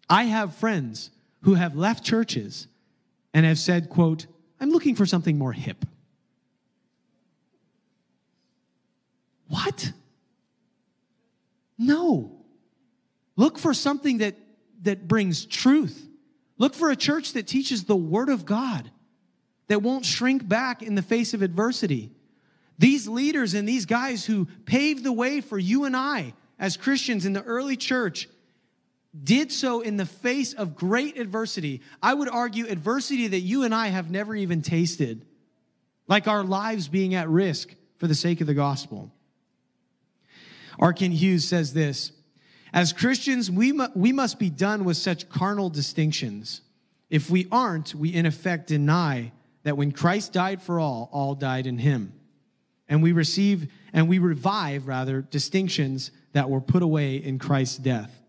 [0.07, 1.09] I have friends
[1.41, 2.67] who have left churches
[3.33, 4.27] and have said, quote,
[4.59, 5.85] I'm looking for something more hip.
[9.47, 9.93] What?
[11.77, 12.43] No.
[13.35, 14.35] Look for something that,
[14.83, 16.07] that brings truth.
[16.57, 18.91] Look for a church that teaches the Word of God,
[19.67, 22.11] that won't shrink back in the face of adversity.
[22.79, 27.25] These leaders and these guys who paved the way for you and I as Christians
[27.25, 28.27] in the early church
[29.21, 31.81] did so in the face of great adversity.
[32.01, 35.25] I would argue adversity that you and I have never even tasted,
[36.07, 39.11] like our lives being at risk for the sake of the gospel.
[40.79, 42.13] Kent Hughes says this
[42.71, 46.61] As Christians, we, mu- we must be done with such carnal distinctions.
[47.09, 51.67] If we aren't, we in effect deny that when Christ died for all, all died
[51.67, 52.13] in him.
[52.89, 58.19] And we receive and we revive, rather, distinctions that were put away in Christ's death.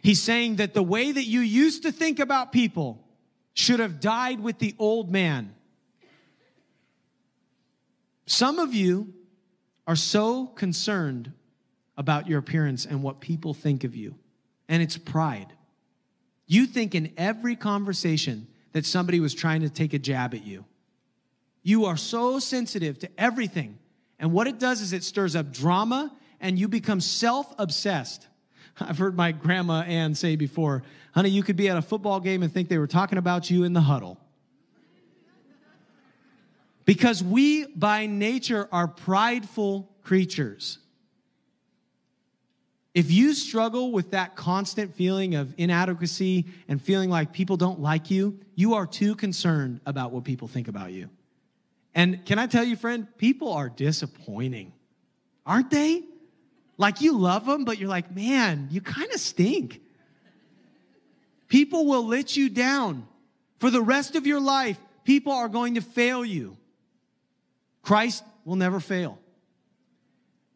[0.00, 3.04] He's saying that the way that you used to think about people
[3.54, 5.54] should have died with the old man.
[8.26, 9.12] Some of you
[9.86, 11.32] are so concerned
[11.96, 14.14] about your appearance and what people think of you,
[14.68, 15.52] and it's pride.
[16.46, 20.64] You think in every conversation that somebody was trying to take a jab at you.
[21.62, 23.78] You are so sensitive to everything.
[24.18, 28.26] And what it does is it stirs up drama and you become self obsessed.
[28.80, 30.82] I've heard my grandma Ann say before,
[31.14, 33.64] honey, you could be at a football game and think they were talking about you
[33.64, 34.18] in the huddle.
[36.84, 40.78] Because we, by nature, are prideful creatures.
[42.92, 48.10] If you struggle with that constant feeling of inadequacy and feeling like people don't like
[48.10, 51.08] you, you are too concerned about what people think about you.
[51.94, 54.72] And can I tell you, friend, people are disappointing,
[55.44, 56.02] aren't they?
[56.78, 59.80] Like you love them, but you're like, man, you kind of stink.
[61.48, 63.06] People will let you down.
[63.58, 66.56] For the rest of your life, people are going to fail you.
[67.82, 69.18] Christ will never fail.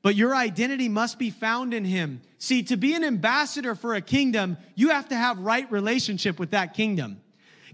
[0.03, 2.23] But your identity must be found in him.
[2.39, 6.53] See, to be an ambassador for a kingdom, you have to have right relationship with
[6.53, 7.21] that kingdom.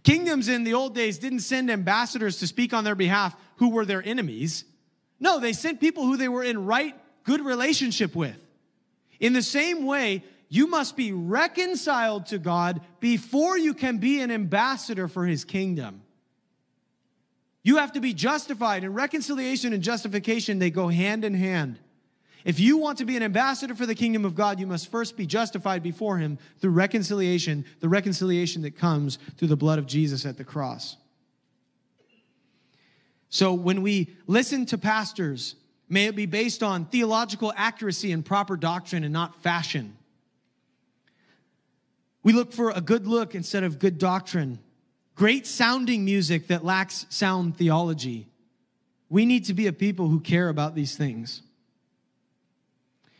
[0.03, 3.85] Kingdoms in the old days didn't send ambassadors to speak on their behalf who were
[3.85, 4.65] their enemies.
[5.21, 8.37] No, they sent people who they were in right good relationship with.
[9.21, 14.33] In the same way, you must be reconciled to God before you can be an
[14.33, 16.02] ambassador for his kingdom.
[17.63, 21.79] You have to be justified, and reconciliation and justification, they go hand in hand.
[22.44, 25.17] If you want to be an ambassador for the kingdom of God, you must first
[25.17, 30.27] be justified before him through reconciliation, the reconciliation that comes through the blood of Jesus
[30.27, 30.96] at the cross.
[33.33, 35.56] So when we listen to pastors
[35.92, 39.94] May it be based on theological accuracy and proper doctrine and not fashion.
[42.22, 44.58] We look for a good look instead of good doctrine.
[45.16, 48.26] Great sounding music that lacks sound theology.
[49.10, 51.42] We need to be a people who care about these things.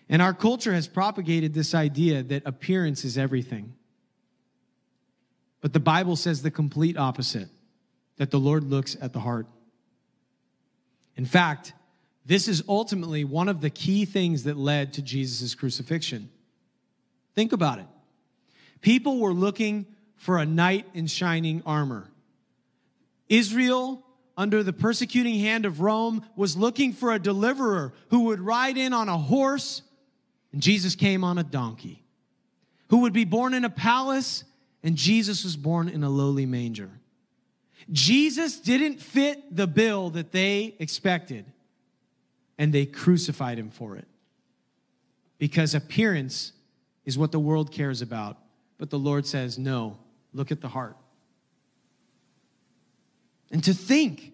[0.09, 3.75] And our culture has propagated this idea that appearance is everything.
[5.61, 7.51] But the Bible says the complete opposite
[8.17, 9.47] that the Lord looks at the heart.
[11.17, 11.73] In fact,
[12.25, 16.31] this is ultimately one of the key things that led to Jesus' crucifixion.
[17.35, 17.87] Think about it.
[18.81, 19.87] People were looking
[20.17, 22.09] for a knight in shining armor.
[23.29, 24.05] Israel,
[24.37, 28.93] under the persecuting hand of Rome, was looking for a deliverer who would ride in
[28.93, 29.83] on a horse,
[30.53, 32.05] and Jesus came on a donkey,
[32.91, 34.45] who would be born in a palace,
[34.83, 36.91] and Jesus was born in a lowly manger.
[37.91, 41.45] Jesus didn't fit the bill that they expected,
[42.59, 44.07] and they crucified him for it.
[45.39, 46.53] Because appearance
[47.05, 48.39] is what the world cares about,
[48.79, 49.99] but the Lord says, no,
[50.33, 50.97] look at the heart.
[53.51, 54.33] And to think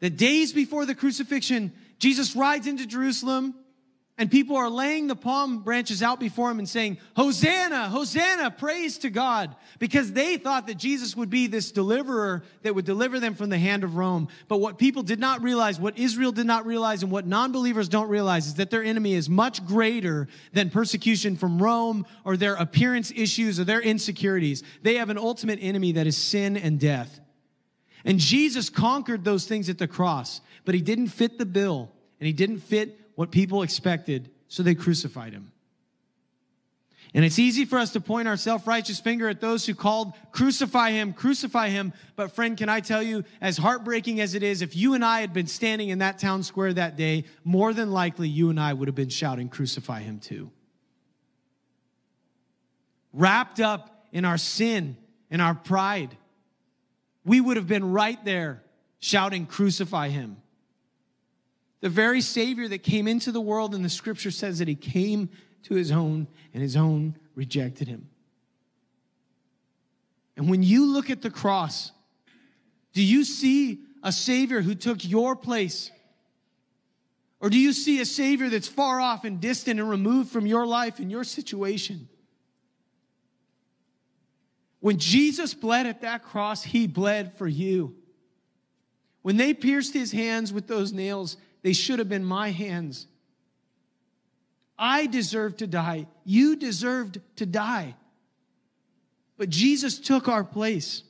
[0.00, 3.54] that days before the crucifixion, Jesus rides into Jerusalem
[4.16, 8.98] and people are laying the palm branches out before him and saying, Hosanna, Hosanna, praise
[8.98, 9.56] to God.
[9.80, 13.58] Because they thought that Jesus would be this deliverer that would deliver them from the
[13.58, 14.28] hand of Rome.
[14.46, 17.88] But what people did not realize, what Israel did not realize, and what non believers
[17.88, 22.54] don't realize is that their enemy is much greater than persecution from Rome or their
[22.54, 24.62] appearance issues or their insecurities.
[24.82, 27.18] They have an ultimate enemy that is sin and death.
[28.04, 31.90] And Jesus conquered those things at the cross, but he didn't fit the bill
[32.20, 35.52] and he didn't fit what people expected, so they crucified him.
[37.16, 40.14] And it's easy for us to point our self righteous finger at those who called,
[40.32, 41.92] crucify him, crucify him.
[42.16, 45.20] But, friend, can I tell you, as heartbreaking as it is, if you and I
[45.20, 48.72] had been standing in that town square that day, more than likely you and I
[48.72, 50.50] would have been shouting, crucify him too.
[53.12, 54.96] Wrapped up in our sin
[55.30, 56.16] and our pride,
[57.24, 58.60] we would have been right there
[58.98, 60.38] shouting, crucify him.
[61.84, 65.28] The very Savior that came into the world, and the scripture says that he came
[65.64, 68.08] to his own, and his own rejected him.
[70.34, 71.92] And when you look at the cross,
[72.94, 75.90] do you see a Savior who took your place?
[77.38, 80.66] Or do you see a Savior that's far off and distant and removed from your
[80.66, 82.08] life and your situation?
[84.80, 87.94] When Jesus bled at that cross, he bled for you.
[89.20, 93.08] When they pierced his hands with those nails, they should have been my hands.
[94.78, 96.06] I deserved to die.
[96.24, 97.96] You deserved to die.
[99.38, 101.02] But Jesus took our place.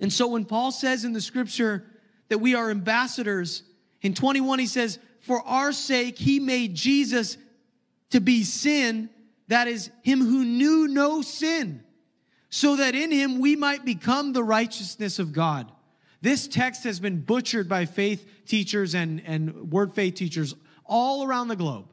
[0.00, 1.84] And so when Paul says in the scripture
[2.28, 3.64] that we are ambassadors,
[4.00, 7.36] in 21 he says, For our sake he made Jesus
[8.10, 9.10] to be sin,
[9.48, 11.84] that is, him who knew no sin,
[12.48, 15.70] so that in him we might become the righteousness of God.
[16.24, 20.54] This text has been butchered by faith teachers and, and word faith teachers
[20.86, 21.84] all around the globe.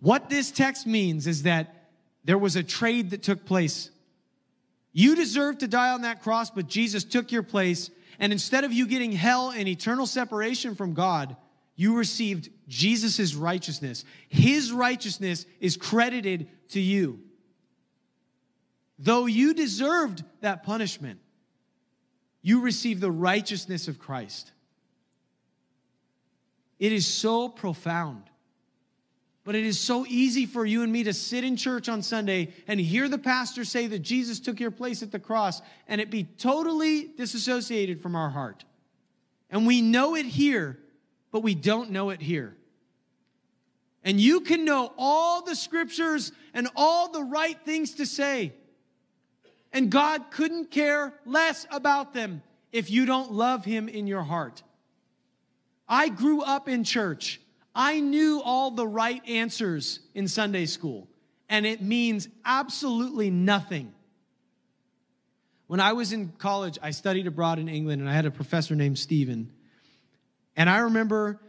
[0.00, 1.90] What this text means is that
[2.24, 3.90] there was a trade that took place.
[4.92, 7.88] You deserved to die on that cross, but Jesus took your place.
[8.18, 11.36] And instead of you getting hell and eternal separation from God,
[11.76, 14.04] you received Jesus' righteousness.
[14.28, 17.20] His righteousness is credited to you.
[18.98, 21.20] Though you deserved that punishment,
[22.44, 24.52] you receive the righteousness of Christ.
[26.78, 28.24] It is so profound.
[29.44, 32.52] But it is so easy for you and me to sit in church on Sunday
[32.68, 36.10] and hear the pastor say that Jesus took your place at the cross and it
[36.10, 38.64] be totally disassociated from our heart.
[39.50, 40.78] And we know it here,
[41.32, 42.56] but we don't know it here.
[44.02, 48.52] And you can know all the scriptures and all the right things to say
[49.74, 54.62] and God couldn't care less about them if you don't love Him in your heart.
[55.86, 57.40] I grew up in church.
[57.74, 61.08] I knew all the right answers in Sunday school,
[61.48, 63.92] and it means absolutely nothing.
[65.66, 68.76] When I was in college, I studied abroad in England, and I had a professor
[68.76, 69.50] named Stephen.
[70.56, 71.40] And I remember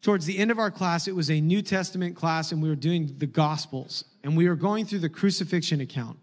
[0.00, 2.76] towards the end of our class, it was a New Testament class, and we were
[2.76, 6.18] doing the Gospels, and we were going through the crucifixion account.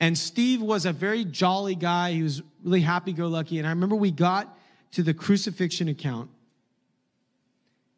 [0.00, 2.12] And Steve was a very jolly guy.
[2.12, 3.58] He was really happy go lucky.
[3.58, 4.56] And I remember we got
[4.92, 6.30] to the crucifixion account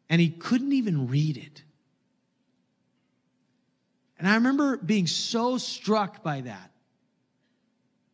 [0.09, 1.63] and he couldn't even read it.
[4.19, 6.71] And I remember being so struck by that.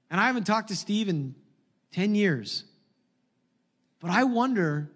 [0.09, 1.35] And I haven't talked to Steve in
[1.91, 2.63] 10 years.
[3.99, 4.89] But I wonder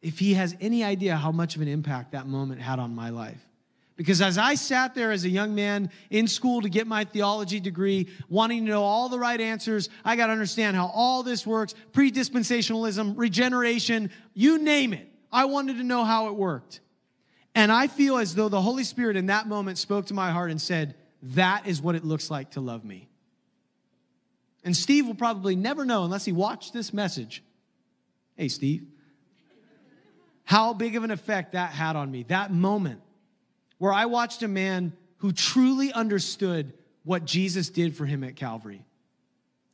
[0.00, 3.10] if he has any idea how much of an impact that moment had on my
[3.10, 3.47] life.
[3.98, 7.58] Because as I sat there as a young man in school to get my theology
[7.58, 11.44] degree, wanting to know all the right answers, I got to understand how all this
[11.44, 15.12] works predispensationalism, regeneration, you name it.
[15.32, 16.78] I wanted to know how it worked.
[17.56, 20.52] And I feel as though the Holy Spirit in that moment spoke to my heart
[20.52, 23.08] and said, That is what it looks like to love me.
[24.62, 27.42] And Steve will probably never know unless he watched this message.
[28.36, 28.86] Hey, Steve.
[30.44, 33.00] How big of an effect that had on me, that moment
[33.78, 36.72] where I watched a man who truly understood
[37.04, 38.84] what Jesus did for him at Calvary.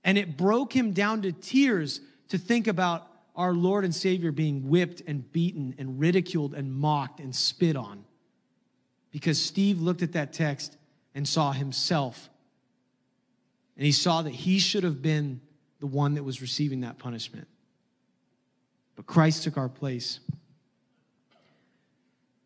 [0.05, 4.69] And it broke him down to tears to think about our Lord and Savior being
[4.69, 8.05] whipped and beaten and ridiculed and mocked and spit on.
[9.11, 10.77] Because Steve looked at that text
[11.15, 12.29] and saw himself.
[13.77, 15.41] And he saw that he should have been
[15.81, 17.49] the one that was receiving that punishment.
[18.97, 20.21] But Christ took our place.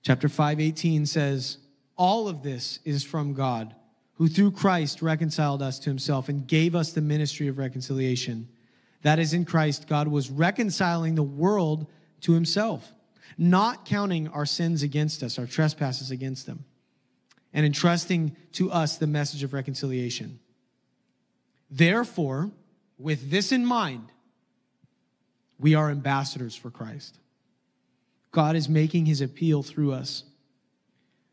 [0.09, 1.59] Chapter 5:18 says,
[1.95, 3.77] "All of this is from God,
[4.15, 8.49] who through Christ reconciled us to himself and gave us the ministry of reconciliation."
[9.03, 11.89] That is in Christ God was reconciling the world
[12.23, 12.95] to himself,
[13.37, 16.65] not counting our sins against us, our trespasses against them,
[17.53, 20.41] and entrusting to us the message of reconciliation.
[21.71, 22.51] Therefore,
[22.97, 24.11] with this in mind,
[25.59, 27.19] we are ambassadors for Christ.
[28.31, 30.25] God is making his appeal through us.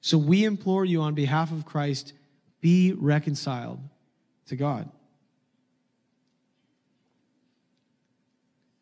[0.02, 2.14] So we implore you on behalf of Christ,
[2.62, 3.80] be reconciled
[4.48, 4.90] to God.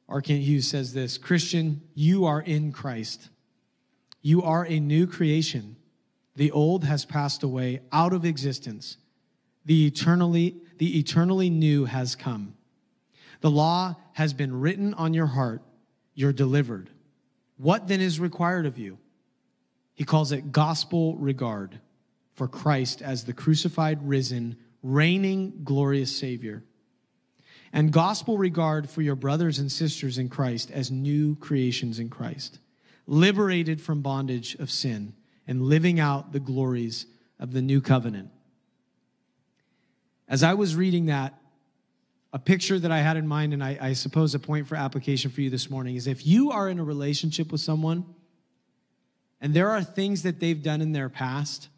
[0.10, 0.22] R.
[0.22, 3.30] Hughes says this Christian, you are in Christ.
[4.22, 5.76] You are a new creation.
[6.36, 8.98] The old has passed away out of existence.
[9.66, 12.56] The eternally, the eternally new has come.
[13.42, 15.62] The law has been written on your heart.
[16.16, 16.90] You're delivered.
[17.64, 18.98] What then is required of you?
[19.94, 21.80] He calls it gospel regard
[22.34, 26.66] for Christ as the crucified, risen, reigning, glorious Savior.
[27.72, 32.60] And gospel regard for your brothers and sisters in Christ as new creations in Christ,
[33.08, 35.14] liberated from bondage of sin
[35.48, 37.06] and living out the glories
[37.40, 38.30] of the new covenant.
[40.28, 41.40] As I was reading that,
[42.34, 45.30] a picture that I had in mind, and I, I, suppose a point for application
[45.30, 48.06] for you this morning is if you are in a relationship with someone
[49.40, 51.70] and there are things that they've done in their past,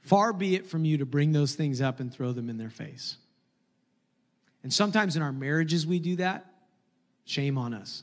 [0.00, 2.70] far be it from you to bring those things up and throw them in their
[2.70, 3.18] face.
[4.62, 6.46] And sometimes in our marriages, we do that.
[7.26, 8.02] Shame on us.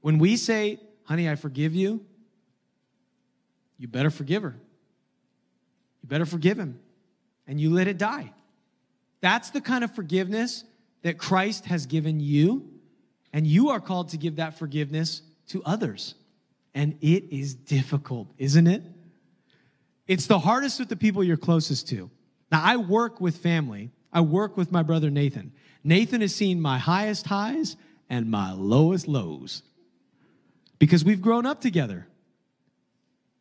[0.00, 2.04] When we say, honey, I forgive you,
[3.78, 4.56] you better forgive her.
[6.02, 6.80] You better forgive him.
[7.46, 8.32] And you let it die.
[9.20, 10.64] That's the kind of forgiveness
[11.02, 12.70] that Christ has given you,
[13.32, 16.14] and you are called to give that forgiveness to others.
[16.74, 18.82] And it is difficult, isn't it?
[20.06, 22.10] It's the hardest with the people you're closest to.
[22.50, 23.90] Now, I work with family.
[24.12, 25.52] I work with my brother Nathan.
[25.84, 27.76] Nathan has seen my highest highs
[28.08, 29.62] and my lowest lows
[30.78, 32.06] because we've grown up together.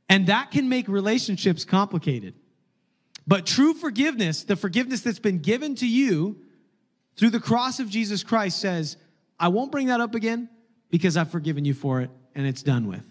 [0.10, 2.34] And that can make relationships complicated.
[3.28, 6.38] But true forgiveness, the forgiveness that's been given to you
[7.18, 8.96] through the cross of Jesus Christ, says,
[9.40, 10.50] I won't bring that up again
[10.90, 13.04] because I've forgiven you for it and it's done with.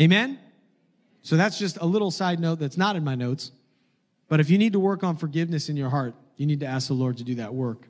[0.00, 0.38] Amen?
[1.22, 3.52] So that's just a little side note that's not in my notes.
[4.28, 6.88] But if you need to work on forgiveness in your heart, you need to ask
[6.88, 7.86] the Lord to do that work.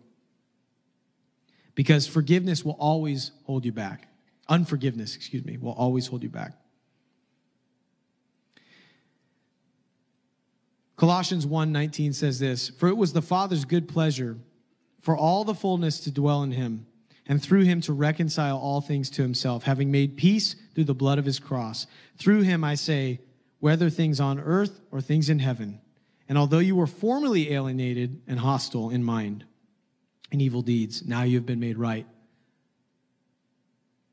[1.75, 4.09] Because forgiveness will always hold you back.
[4.49, 6.53] Unforgiveness, excuse me, will always hold you back.
[10.97, 14.39] Colossians 1:19 says this, "For it was the Father's good pleasure
[15.01, 16.87] for all the fullness to dwell in him,
[17.27, 21.19] and through him to reconcile all things to himself, having made peace through the blood
[21.19, 21.87] of his cross.
[22.17, 23.21] Through him I say,
[23.59, 25.81] whether things on earth or things in heaven.
[26.29, 29.45] And although you were formerly alienated and hostile in mind
[30.31, 32.07] and evil deeds, now you have been made right."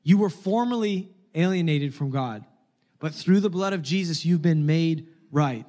[0.03, 2.45] You were formerly alienated from God,
[2.99, 5.65] but through the blood of Jesus you've been made right.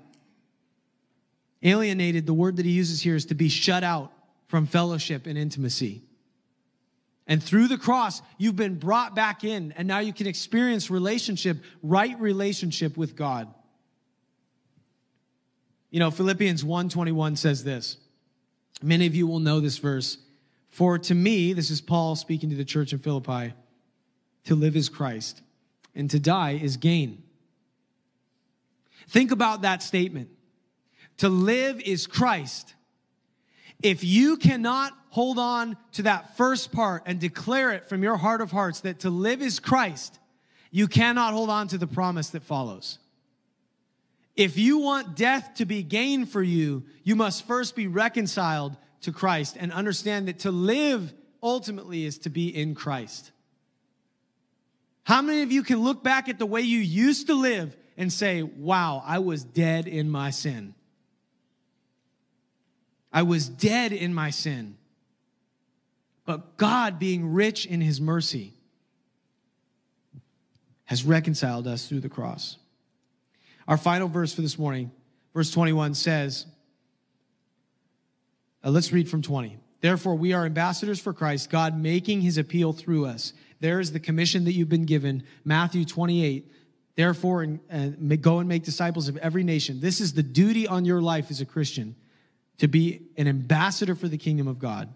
[1.62, 4.12] Alienated, the word that he uses here is to be shut out
[4.48, 6.02] from fellowship and intimacy.
[7.26, 11.58] And through the cross, you've been brought back in, and now you can experience relationship,
[11.82, 13.52] right relationship with God.
[15.90, 17.98] You know, Philippians 1:21 says this.
[18.82, 20.18] Many of you will know this verse.
[20.70, 23.52] For to me, this is Paul speaking to the church in Philippi,
[24.44, 25.42] to live is Christ,
[25.94, 27.22] and to die is gain.
[29.08, 30.30] Think about that statement.
[31.20, 32.74] To live is Christ.
[33.82, 38.40] If you cannot hold on to that first part and declare it from your heart
[38.40, 40.18] of hearts that to live is Christ,
[40.70, 42.98] you cannot hold on to the promise that follows.
[44.34, 49.12] If you want death to be gain for you, you must first be reconciled to
[49.12, 51.12] Christ and understand that to live
[51.42, 53.30] ultimately is to be in Christ.
[55.04, 58.10] How many of you can look back at the way you used to live and
[58.10, 60.74] say, wow, I was dead in my sin?
[63.12, 64.76] I was dead in my sin.
[66.24, 68.54] But God, being rich in his mercy,
[70.84, 72.56] has reconciled us through the cross.
[73.66, 74.90] Our final verse for this morning,
[75.34, 76.46] verse 21 says,
[78.64, 79.58] uh, let's read from 20.
[79.80, 83.32] Therefore, we are ambassadors for Christ, God making his appeal through us.
[83.60, 86.50] There is the commission that you've been given, Matthew 28.
[86.96, 87.88] Therefore, uh,
[88.20, 89.80] go and make disciples of every nation.
[89.80, 91.96] This is the duty on your life as a Christian
[92.60, 94.92] to be an ambassador for the kingdom of God.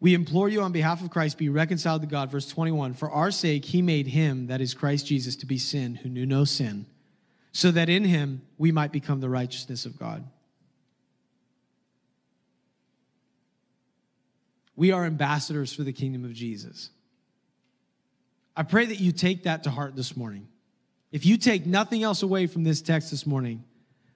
[0.00, 2.30] We implore you on behalf of Christ, be reconciled to God.
[2.32, 5.94] Verse 21 For our sake, he made him, that is Christ Jesus, to be sin,
[5.94, 6.86] who knew no sin,
[7.52, 10.24] so that in him we might become the righteousness of God.
[14.74, 16.90] We are ambassadors for the kingdom of Jesus.
[18.56, 20.48] I pray that you take that to heart this morning.
[21.12, 23.62] If you take nothing else away from this text this morning,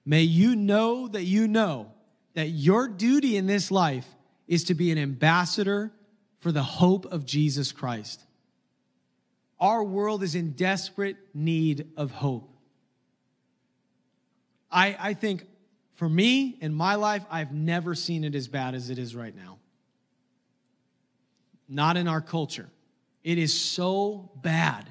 [0.05, 1.93] may you know that you know
[2.33, 4.07] that your duty in this life
[4.47, 5.91] is to be an ambassador
[6.39, 8.23] for the hope of Jesus Christ.
[9.59, 12.49] Our world is in desperate need of hope.
[14.71, 15.45] I, I think
[15.95, 19.35] for me in my life, I've never seen it as bad as it is right
[19.35, 19.59] now.
[21.69, 22.69] Not in our culture.
[23.23, 24.89] It is so bad.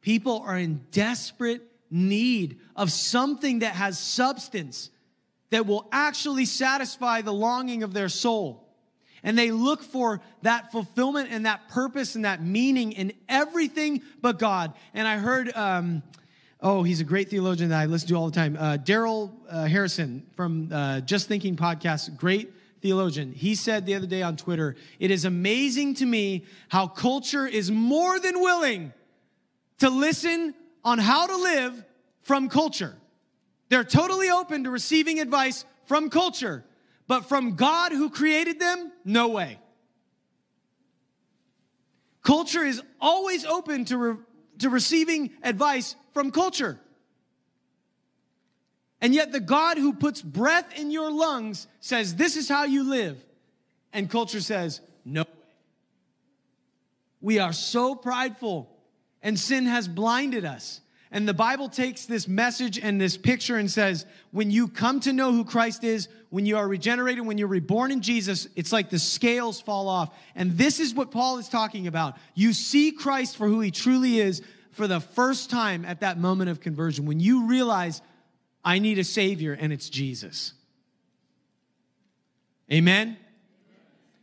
[0.00, 4.90] People are in desperate need of something that has substance,
[5.50, 8.66] that will actually satisfy the longing of their soul.
[9.22, 14.38] And they look for that fulfillment and that purpose and that meaning in everything but
[14.38, 14.72] God.
[14.94, 16.02] And I heard, um,
[16.60, 18.56] oh, he's a great theologian that I listen to all the time.
[18.58, 23.32] Uh, Darrell uh, Harrison from uh, Just Thinking podcast, great theologian.
[23.32, 27.70] He said the other day on Twitter, It is amazing to me how culture is
[27.70, 28.92] more than willing
[29.80, 31.84] to listen on how to live
[32.22, 32.96] from culture.
[33.70, 36.64] They're totally open to receiving advice from culture,
[37.06, 39.58] but from God who created them, no way.
[42.22, 44.16] Culture is always open to, re-
[44.58, 46.78] to receiving advice from culture.
[49.00, 52.82] And yet, the God who puts breath in your lungs says, This is how you
[52.82, 53.24] live.
[53.92, 55.28] And culture says, No way.
[57.22, 58.68] We are so prideful,
[59.22, 60.80] and sin has blinded us.
[61.12, 65.12] And the Bible takes this message and this picture and says, when you come to
[65.12, 68.90] know who Christ is, when you are regenerated, when you're reborn in Jesus, it's like
[68.90, 70.14] the scales fall off.
[70.36, 72.16] And this is what Paul is talking about.
[72.34, 74.40] You see Christ for who he truly is
[74.70, 78.02] for the first time at that moment of conversion, when you realize,
[78.64, 80.52] I need a Savior, and it's Jesus.
[82.72, 83.16] Amen?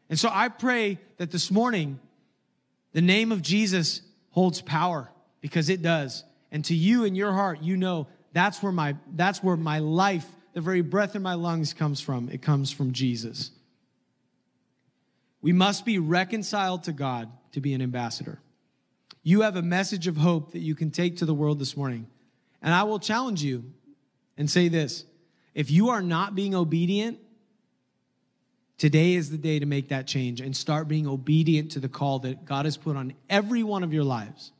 [0.09, 1.99] And so I pray that this morning,
[2.93, 5.11] the name of Jesus holds power
[5.41, 9.43] because it does and to you in your heart, you know that's where my that's
[9.43, 12.29] where my life, the very breath in my lungs comes from.
[12.29, 13.51] It comes from Jesus.
[15.41, 18.39] We must be reconciled to God to be an ambassador.
[19.23, 22.07] You have a message of hope that you can take to the world this morning.
[22.61, 23.65] And I will challenge you
[24.37, 25.05] and say this
[25.53, 27.19] if you are not being obedient,
[28.77, 32.19] today is the day to make that change and start being obedient to the call
[32.19, 34.51] that God has put on every one of your lives.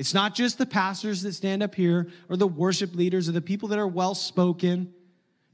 [0.00, 3.42] It's not just the pastors that stand up here or the worship leaders or the
[3.42, 4.94] people that are well spoken.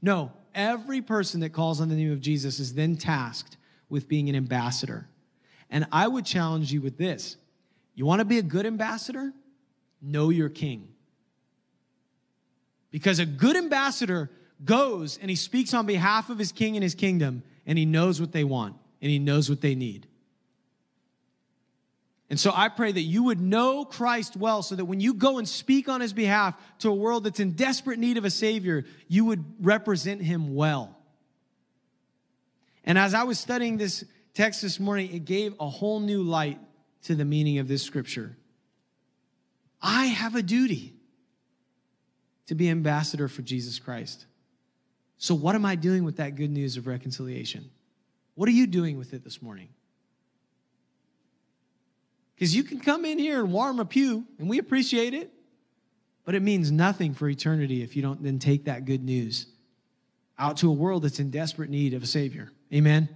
[0.01, 3.57] No, every person that calls on the name of Jesus is then tasked
[3.89, 5.09] with being an ambassador.
[5.69, 7.35] And I would challenge you with this
[7.93, 9.33] you want to be a good ambassador?
[10.01, 10.87] Know your king.
[12.89, 14.31] Because a good ambassador
[14.63, 18.21] goes and he speaks on behalf of his king and his kingdom, and he knows
[18.21, 20.07] what they want and he knows what they need.
[22.29, 25.37] And so I pray that you would know Christ well so that when you go
[25.37, 28.83] and speak on his behalf to a world that's in desperate need of a Savior,
[29.07, 30.97] you would represent him well.
[32.83, 34.03] And as I was studying this
[34.33, 36.59] text this morning, it gave a whole new light
[37.03, 38.35] to the meaning of this scripture.
[39.81, 40.93] I have a duty
[42.47, 44.25] to be ambassador for Jesus Christ.
[45.17, 47.69] So, what am I doing with that good news of reconciliation?
[48.35, 49.69] What are you doing with it this morning?
[52.37, 55.31] Because you can come in here and warm a pew, and we appreciate it,
[56.23, 59.47] but it means nothing for eternity if you don't then take that good news
[60.37, 62.51] out to a world that's in desperate need of a Savior.
[62.71, 63.09] Amen?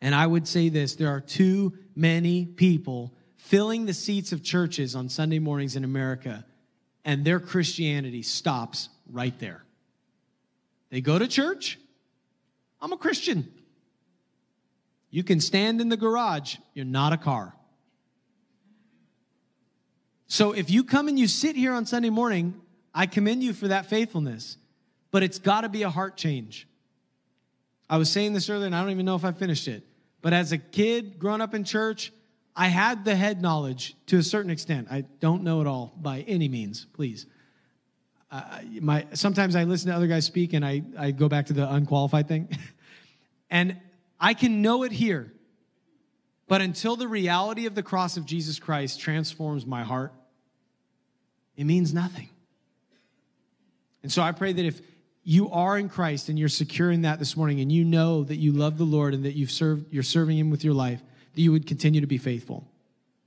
[0.00, 4.94] And I would say this there are too many people filling the seats of churches
[4.96, 6.46] on Sunday mornings in America,
[7.04, 9.62] and their Christianity stops right there.
[10.88, 11.78] They go to church.
[12.80, 13.52] I'm a Christian.
[15.10, 17.54] You can stand in the garage, you're not a car.
[20.26, 22.60] So if you come and you sit here on Sunday morning,
[22.94, 24.56] I commend you for that faithfulness,
[25.10, 26.66] but it's got to be a heart change.
[27.88, 29.82] I was saying this earlier, and I don't even know if I finished it.
[30.22, 32.12] But as a kid growing up in church,
[32.56, 34.88] I had the head knowledge to a certain extent.
[34.90, 37.26] I don't know it all by any means, please.
[38.30, 41.52] Uh, my, sometimes I listen to other guys speak and I, I go back to
[41.52, 42.48] the unqualified thing.
[43.50, 43.76] and
[44.18, 45.32] I can know it here.
[46.46, 50.12] But until the reality of the cross of Jesus Christ transforms my heart,
[51.56, 52.28] it means nothing.
[54.02, 54.80] And so I pray that if
[55.22, 58.36] you are in Christ and you're secure in that this morning and you know that
[58.36, 61.00] you love the Lord and that you've served, you're serving Him with your life,
[61.34, 62.68] that you would continue to be faithful,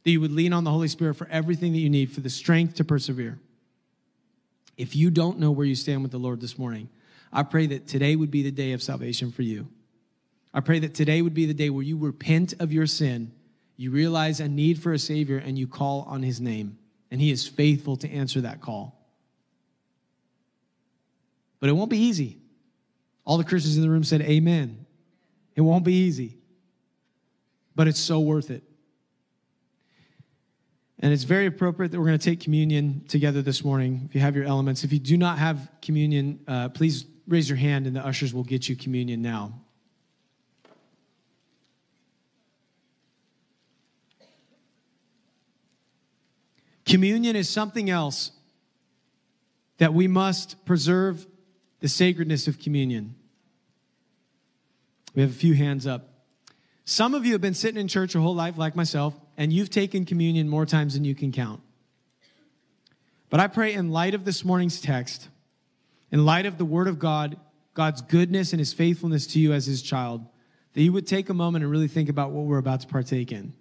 [0.04, 2.30] that you would lean on the Holy Spirit for everything that you need for the
[2.30, 3.40] strength to persevere.
[4.78, 6.90] If you don't know where you stand with the Lord this morning,
[7.34, 9.68] I pray that today would be the day of salvation for you.
[10.54, 13.32] I pray that today would be the day where you repent of your sin,
[13.76, 16.78] you realize a need for a Savior, and you call on His name.
[17.12, 18.98] And He is faithful to answer that call.
[21.60, 22.38] But it won't be easy.
[23.26, 24.86] All the Christians in the room said, Amen.
[25.56, 26.38] It won't be easy,
[27.76, 28.64] but it's so worth it.
[31.00, 34.04] And it's very appropriate that we're going to take communion together this morning.
[34.08, 37.58] If you have your elements, if you do not have communion, uh, please raise your
[37.58, 39.54] hand and the ushers will get you communion now.
[46.88, 48.32] Communion is something else
[49.78, 51.28] that we must preserve
[51.82, 53.16] the sacredness of communion.
[55.14, 56.10] We have a few hands up.
[56.86, 59.70] Some of you have been sitting in church your whole life, like myself, and you've
[59.70, 61.62] taken communion more times than you can count.
[63.30, 65.28] But I pray, in light of this morning's text,
[66.12, 67.38] in light of the Word of God,
[67.74, 70.26] God's goodness and His faithfulness to you as His child,
[70.74, 73.34] that you would take a moment and really think about what we're about to partake
[73.34, 73.54] in.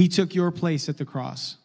[0.00, 1.58] He took your place at the cross.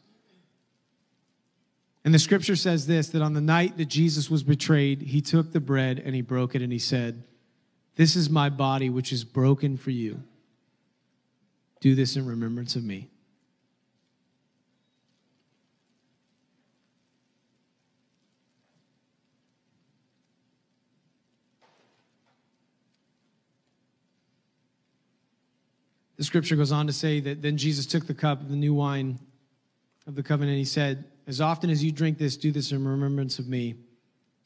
[2.03, 5.53] And the scripture says this that on the night that Jesus was betrayed, he took
[5.53, 7.23] the bread and he broke it and he said,
[7.95, 10.21] This is my body, which is broken for you.
[11.79, 13.07] Do this in remembrance of me.
[26.25, 29.19] Scripture goes on to say that then Jesus took the cup of the new wine
[30.07, 30.57] of the covenant.
[30.57, 33.75] He said, as often as you drink this, do this in remembrance of me.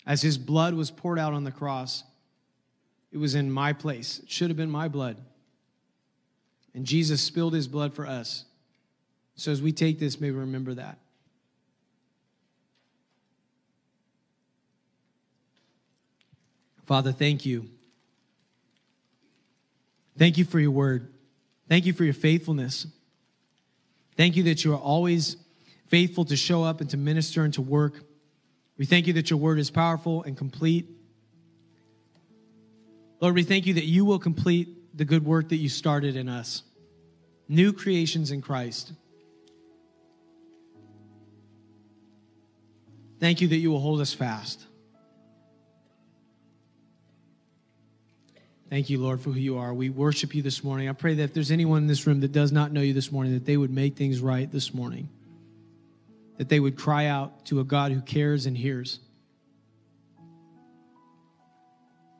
[0.05, 2.03] As his blood was poured out on the cross,
[3.11, 4.19] it was in my place.
[4.19, 5.17] It should have been my blood.
[6.73, 8.45] And Jesus spilled his blood for us.
[9.35, 10.99] So as we take this, may we remember that.
[16.85, 17.69] Father, thank you.
[20.17, 21.13] Thank you for your word.
[21.69, 22.87] Thank you for your faithfulness.
[24.17, 25.37] Thank you that you are always
[25.87, 28.01] faithful to show up and to minister and to work.
[28.77, 30.87] We thank you that your word is powerful and complete.
[33.21, 36.27] Lord, we thank you that you will complete the good work that you started in
[36.27, 36.63] us.
[37.47, 38.93] New creations in Christ.
[43.19, 44.65] Thank you that you will hold us fast.
[48.69, 49.73] Thank you, Lord, for who you are.
[49.73, 50.89] We worship you this morning.
[50.89, 53.11] I pray that if there's anyone in this room that does not know you this
[53.11, 55.09] morning, that they would make things right this morning
[56.39, 58.99] that they would cry out to a God who cares and hears.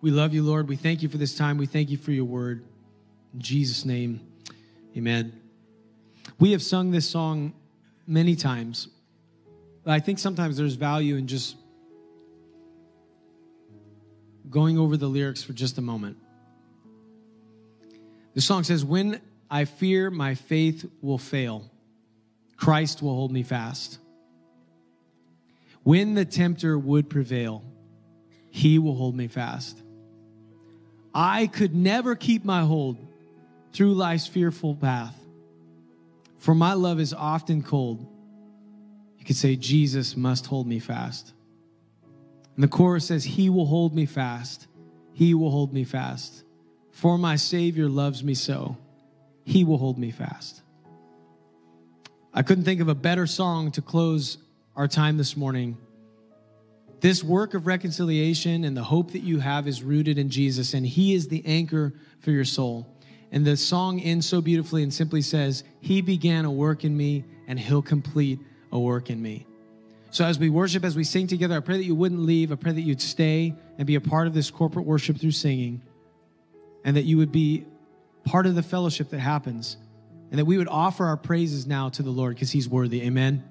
[0.02, 0.68] We love you, Lord.
[0.68, 1.58] We thank you for this time.
[1.58, 2.66] We thank you for your word.
[3.34, 4.20] In Jesus' name,
[4.96, 5.40] amen.
[6.38, 7.54] We have sung this song
[8.06, 8.90] many times,
[9.86, 11.56] but I think sometimes there's value in just
[14.50, 16.18] going over the lyrics for just a moment.
[18.40, 19.20] The song says, When
[19.52, 21.70] I fear my faith will fail,
[22.56, 24.00] Christ will hold me fast.
[25.84, 27.66] When the tempter would prevail,
[28.50, 29.84] he will hold me fast.
[31.14, 32.96] I could never keep my hold
[33.74, 35.20] through life's fearful path,
[36.38, 38.08] for my love is often cold.
[39.18, 41.34] You could say, Jesus must hold me fast.
[42.56, 44.68] And the chorus says, He will hold me fast.
[45.12, 46.46] He will hold me fast.
[47.00, 48.76] For my Savior loves me so.
[49.46, 50.62] He will hold me fast.
[52.34, 54.38] I couldn't think of a better song to close
[54.76, 55.78] our time this morning.
[57.00, 60.86] This work of reconciliation and the hope that you have is rooted in Jesus, and
[60.86, 62.86] He is the anchor for your soul.
[63.32, 67.24] And the song ends so beautifully and simply says, He began a work in me,
[67.48, 68.40] and He'll complete
[68.74, 69.48] a work in me.
[70.12, 72.52] So as we worship, as we sing together, I pray that you wouldn't leave.
[72.52, 75.82] I pray that you'd stay and be a part of this corporate worship through singing,
[76.84, 77.66] and that you would be
[78.24, 79.78] part of the fellowship that happens,
[80.30, 83.02] and that we would offer our praises now to the Lord because He's worthy.
[83.04, 83.44] Amen.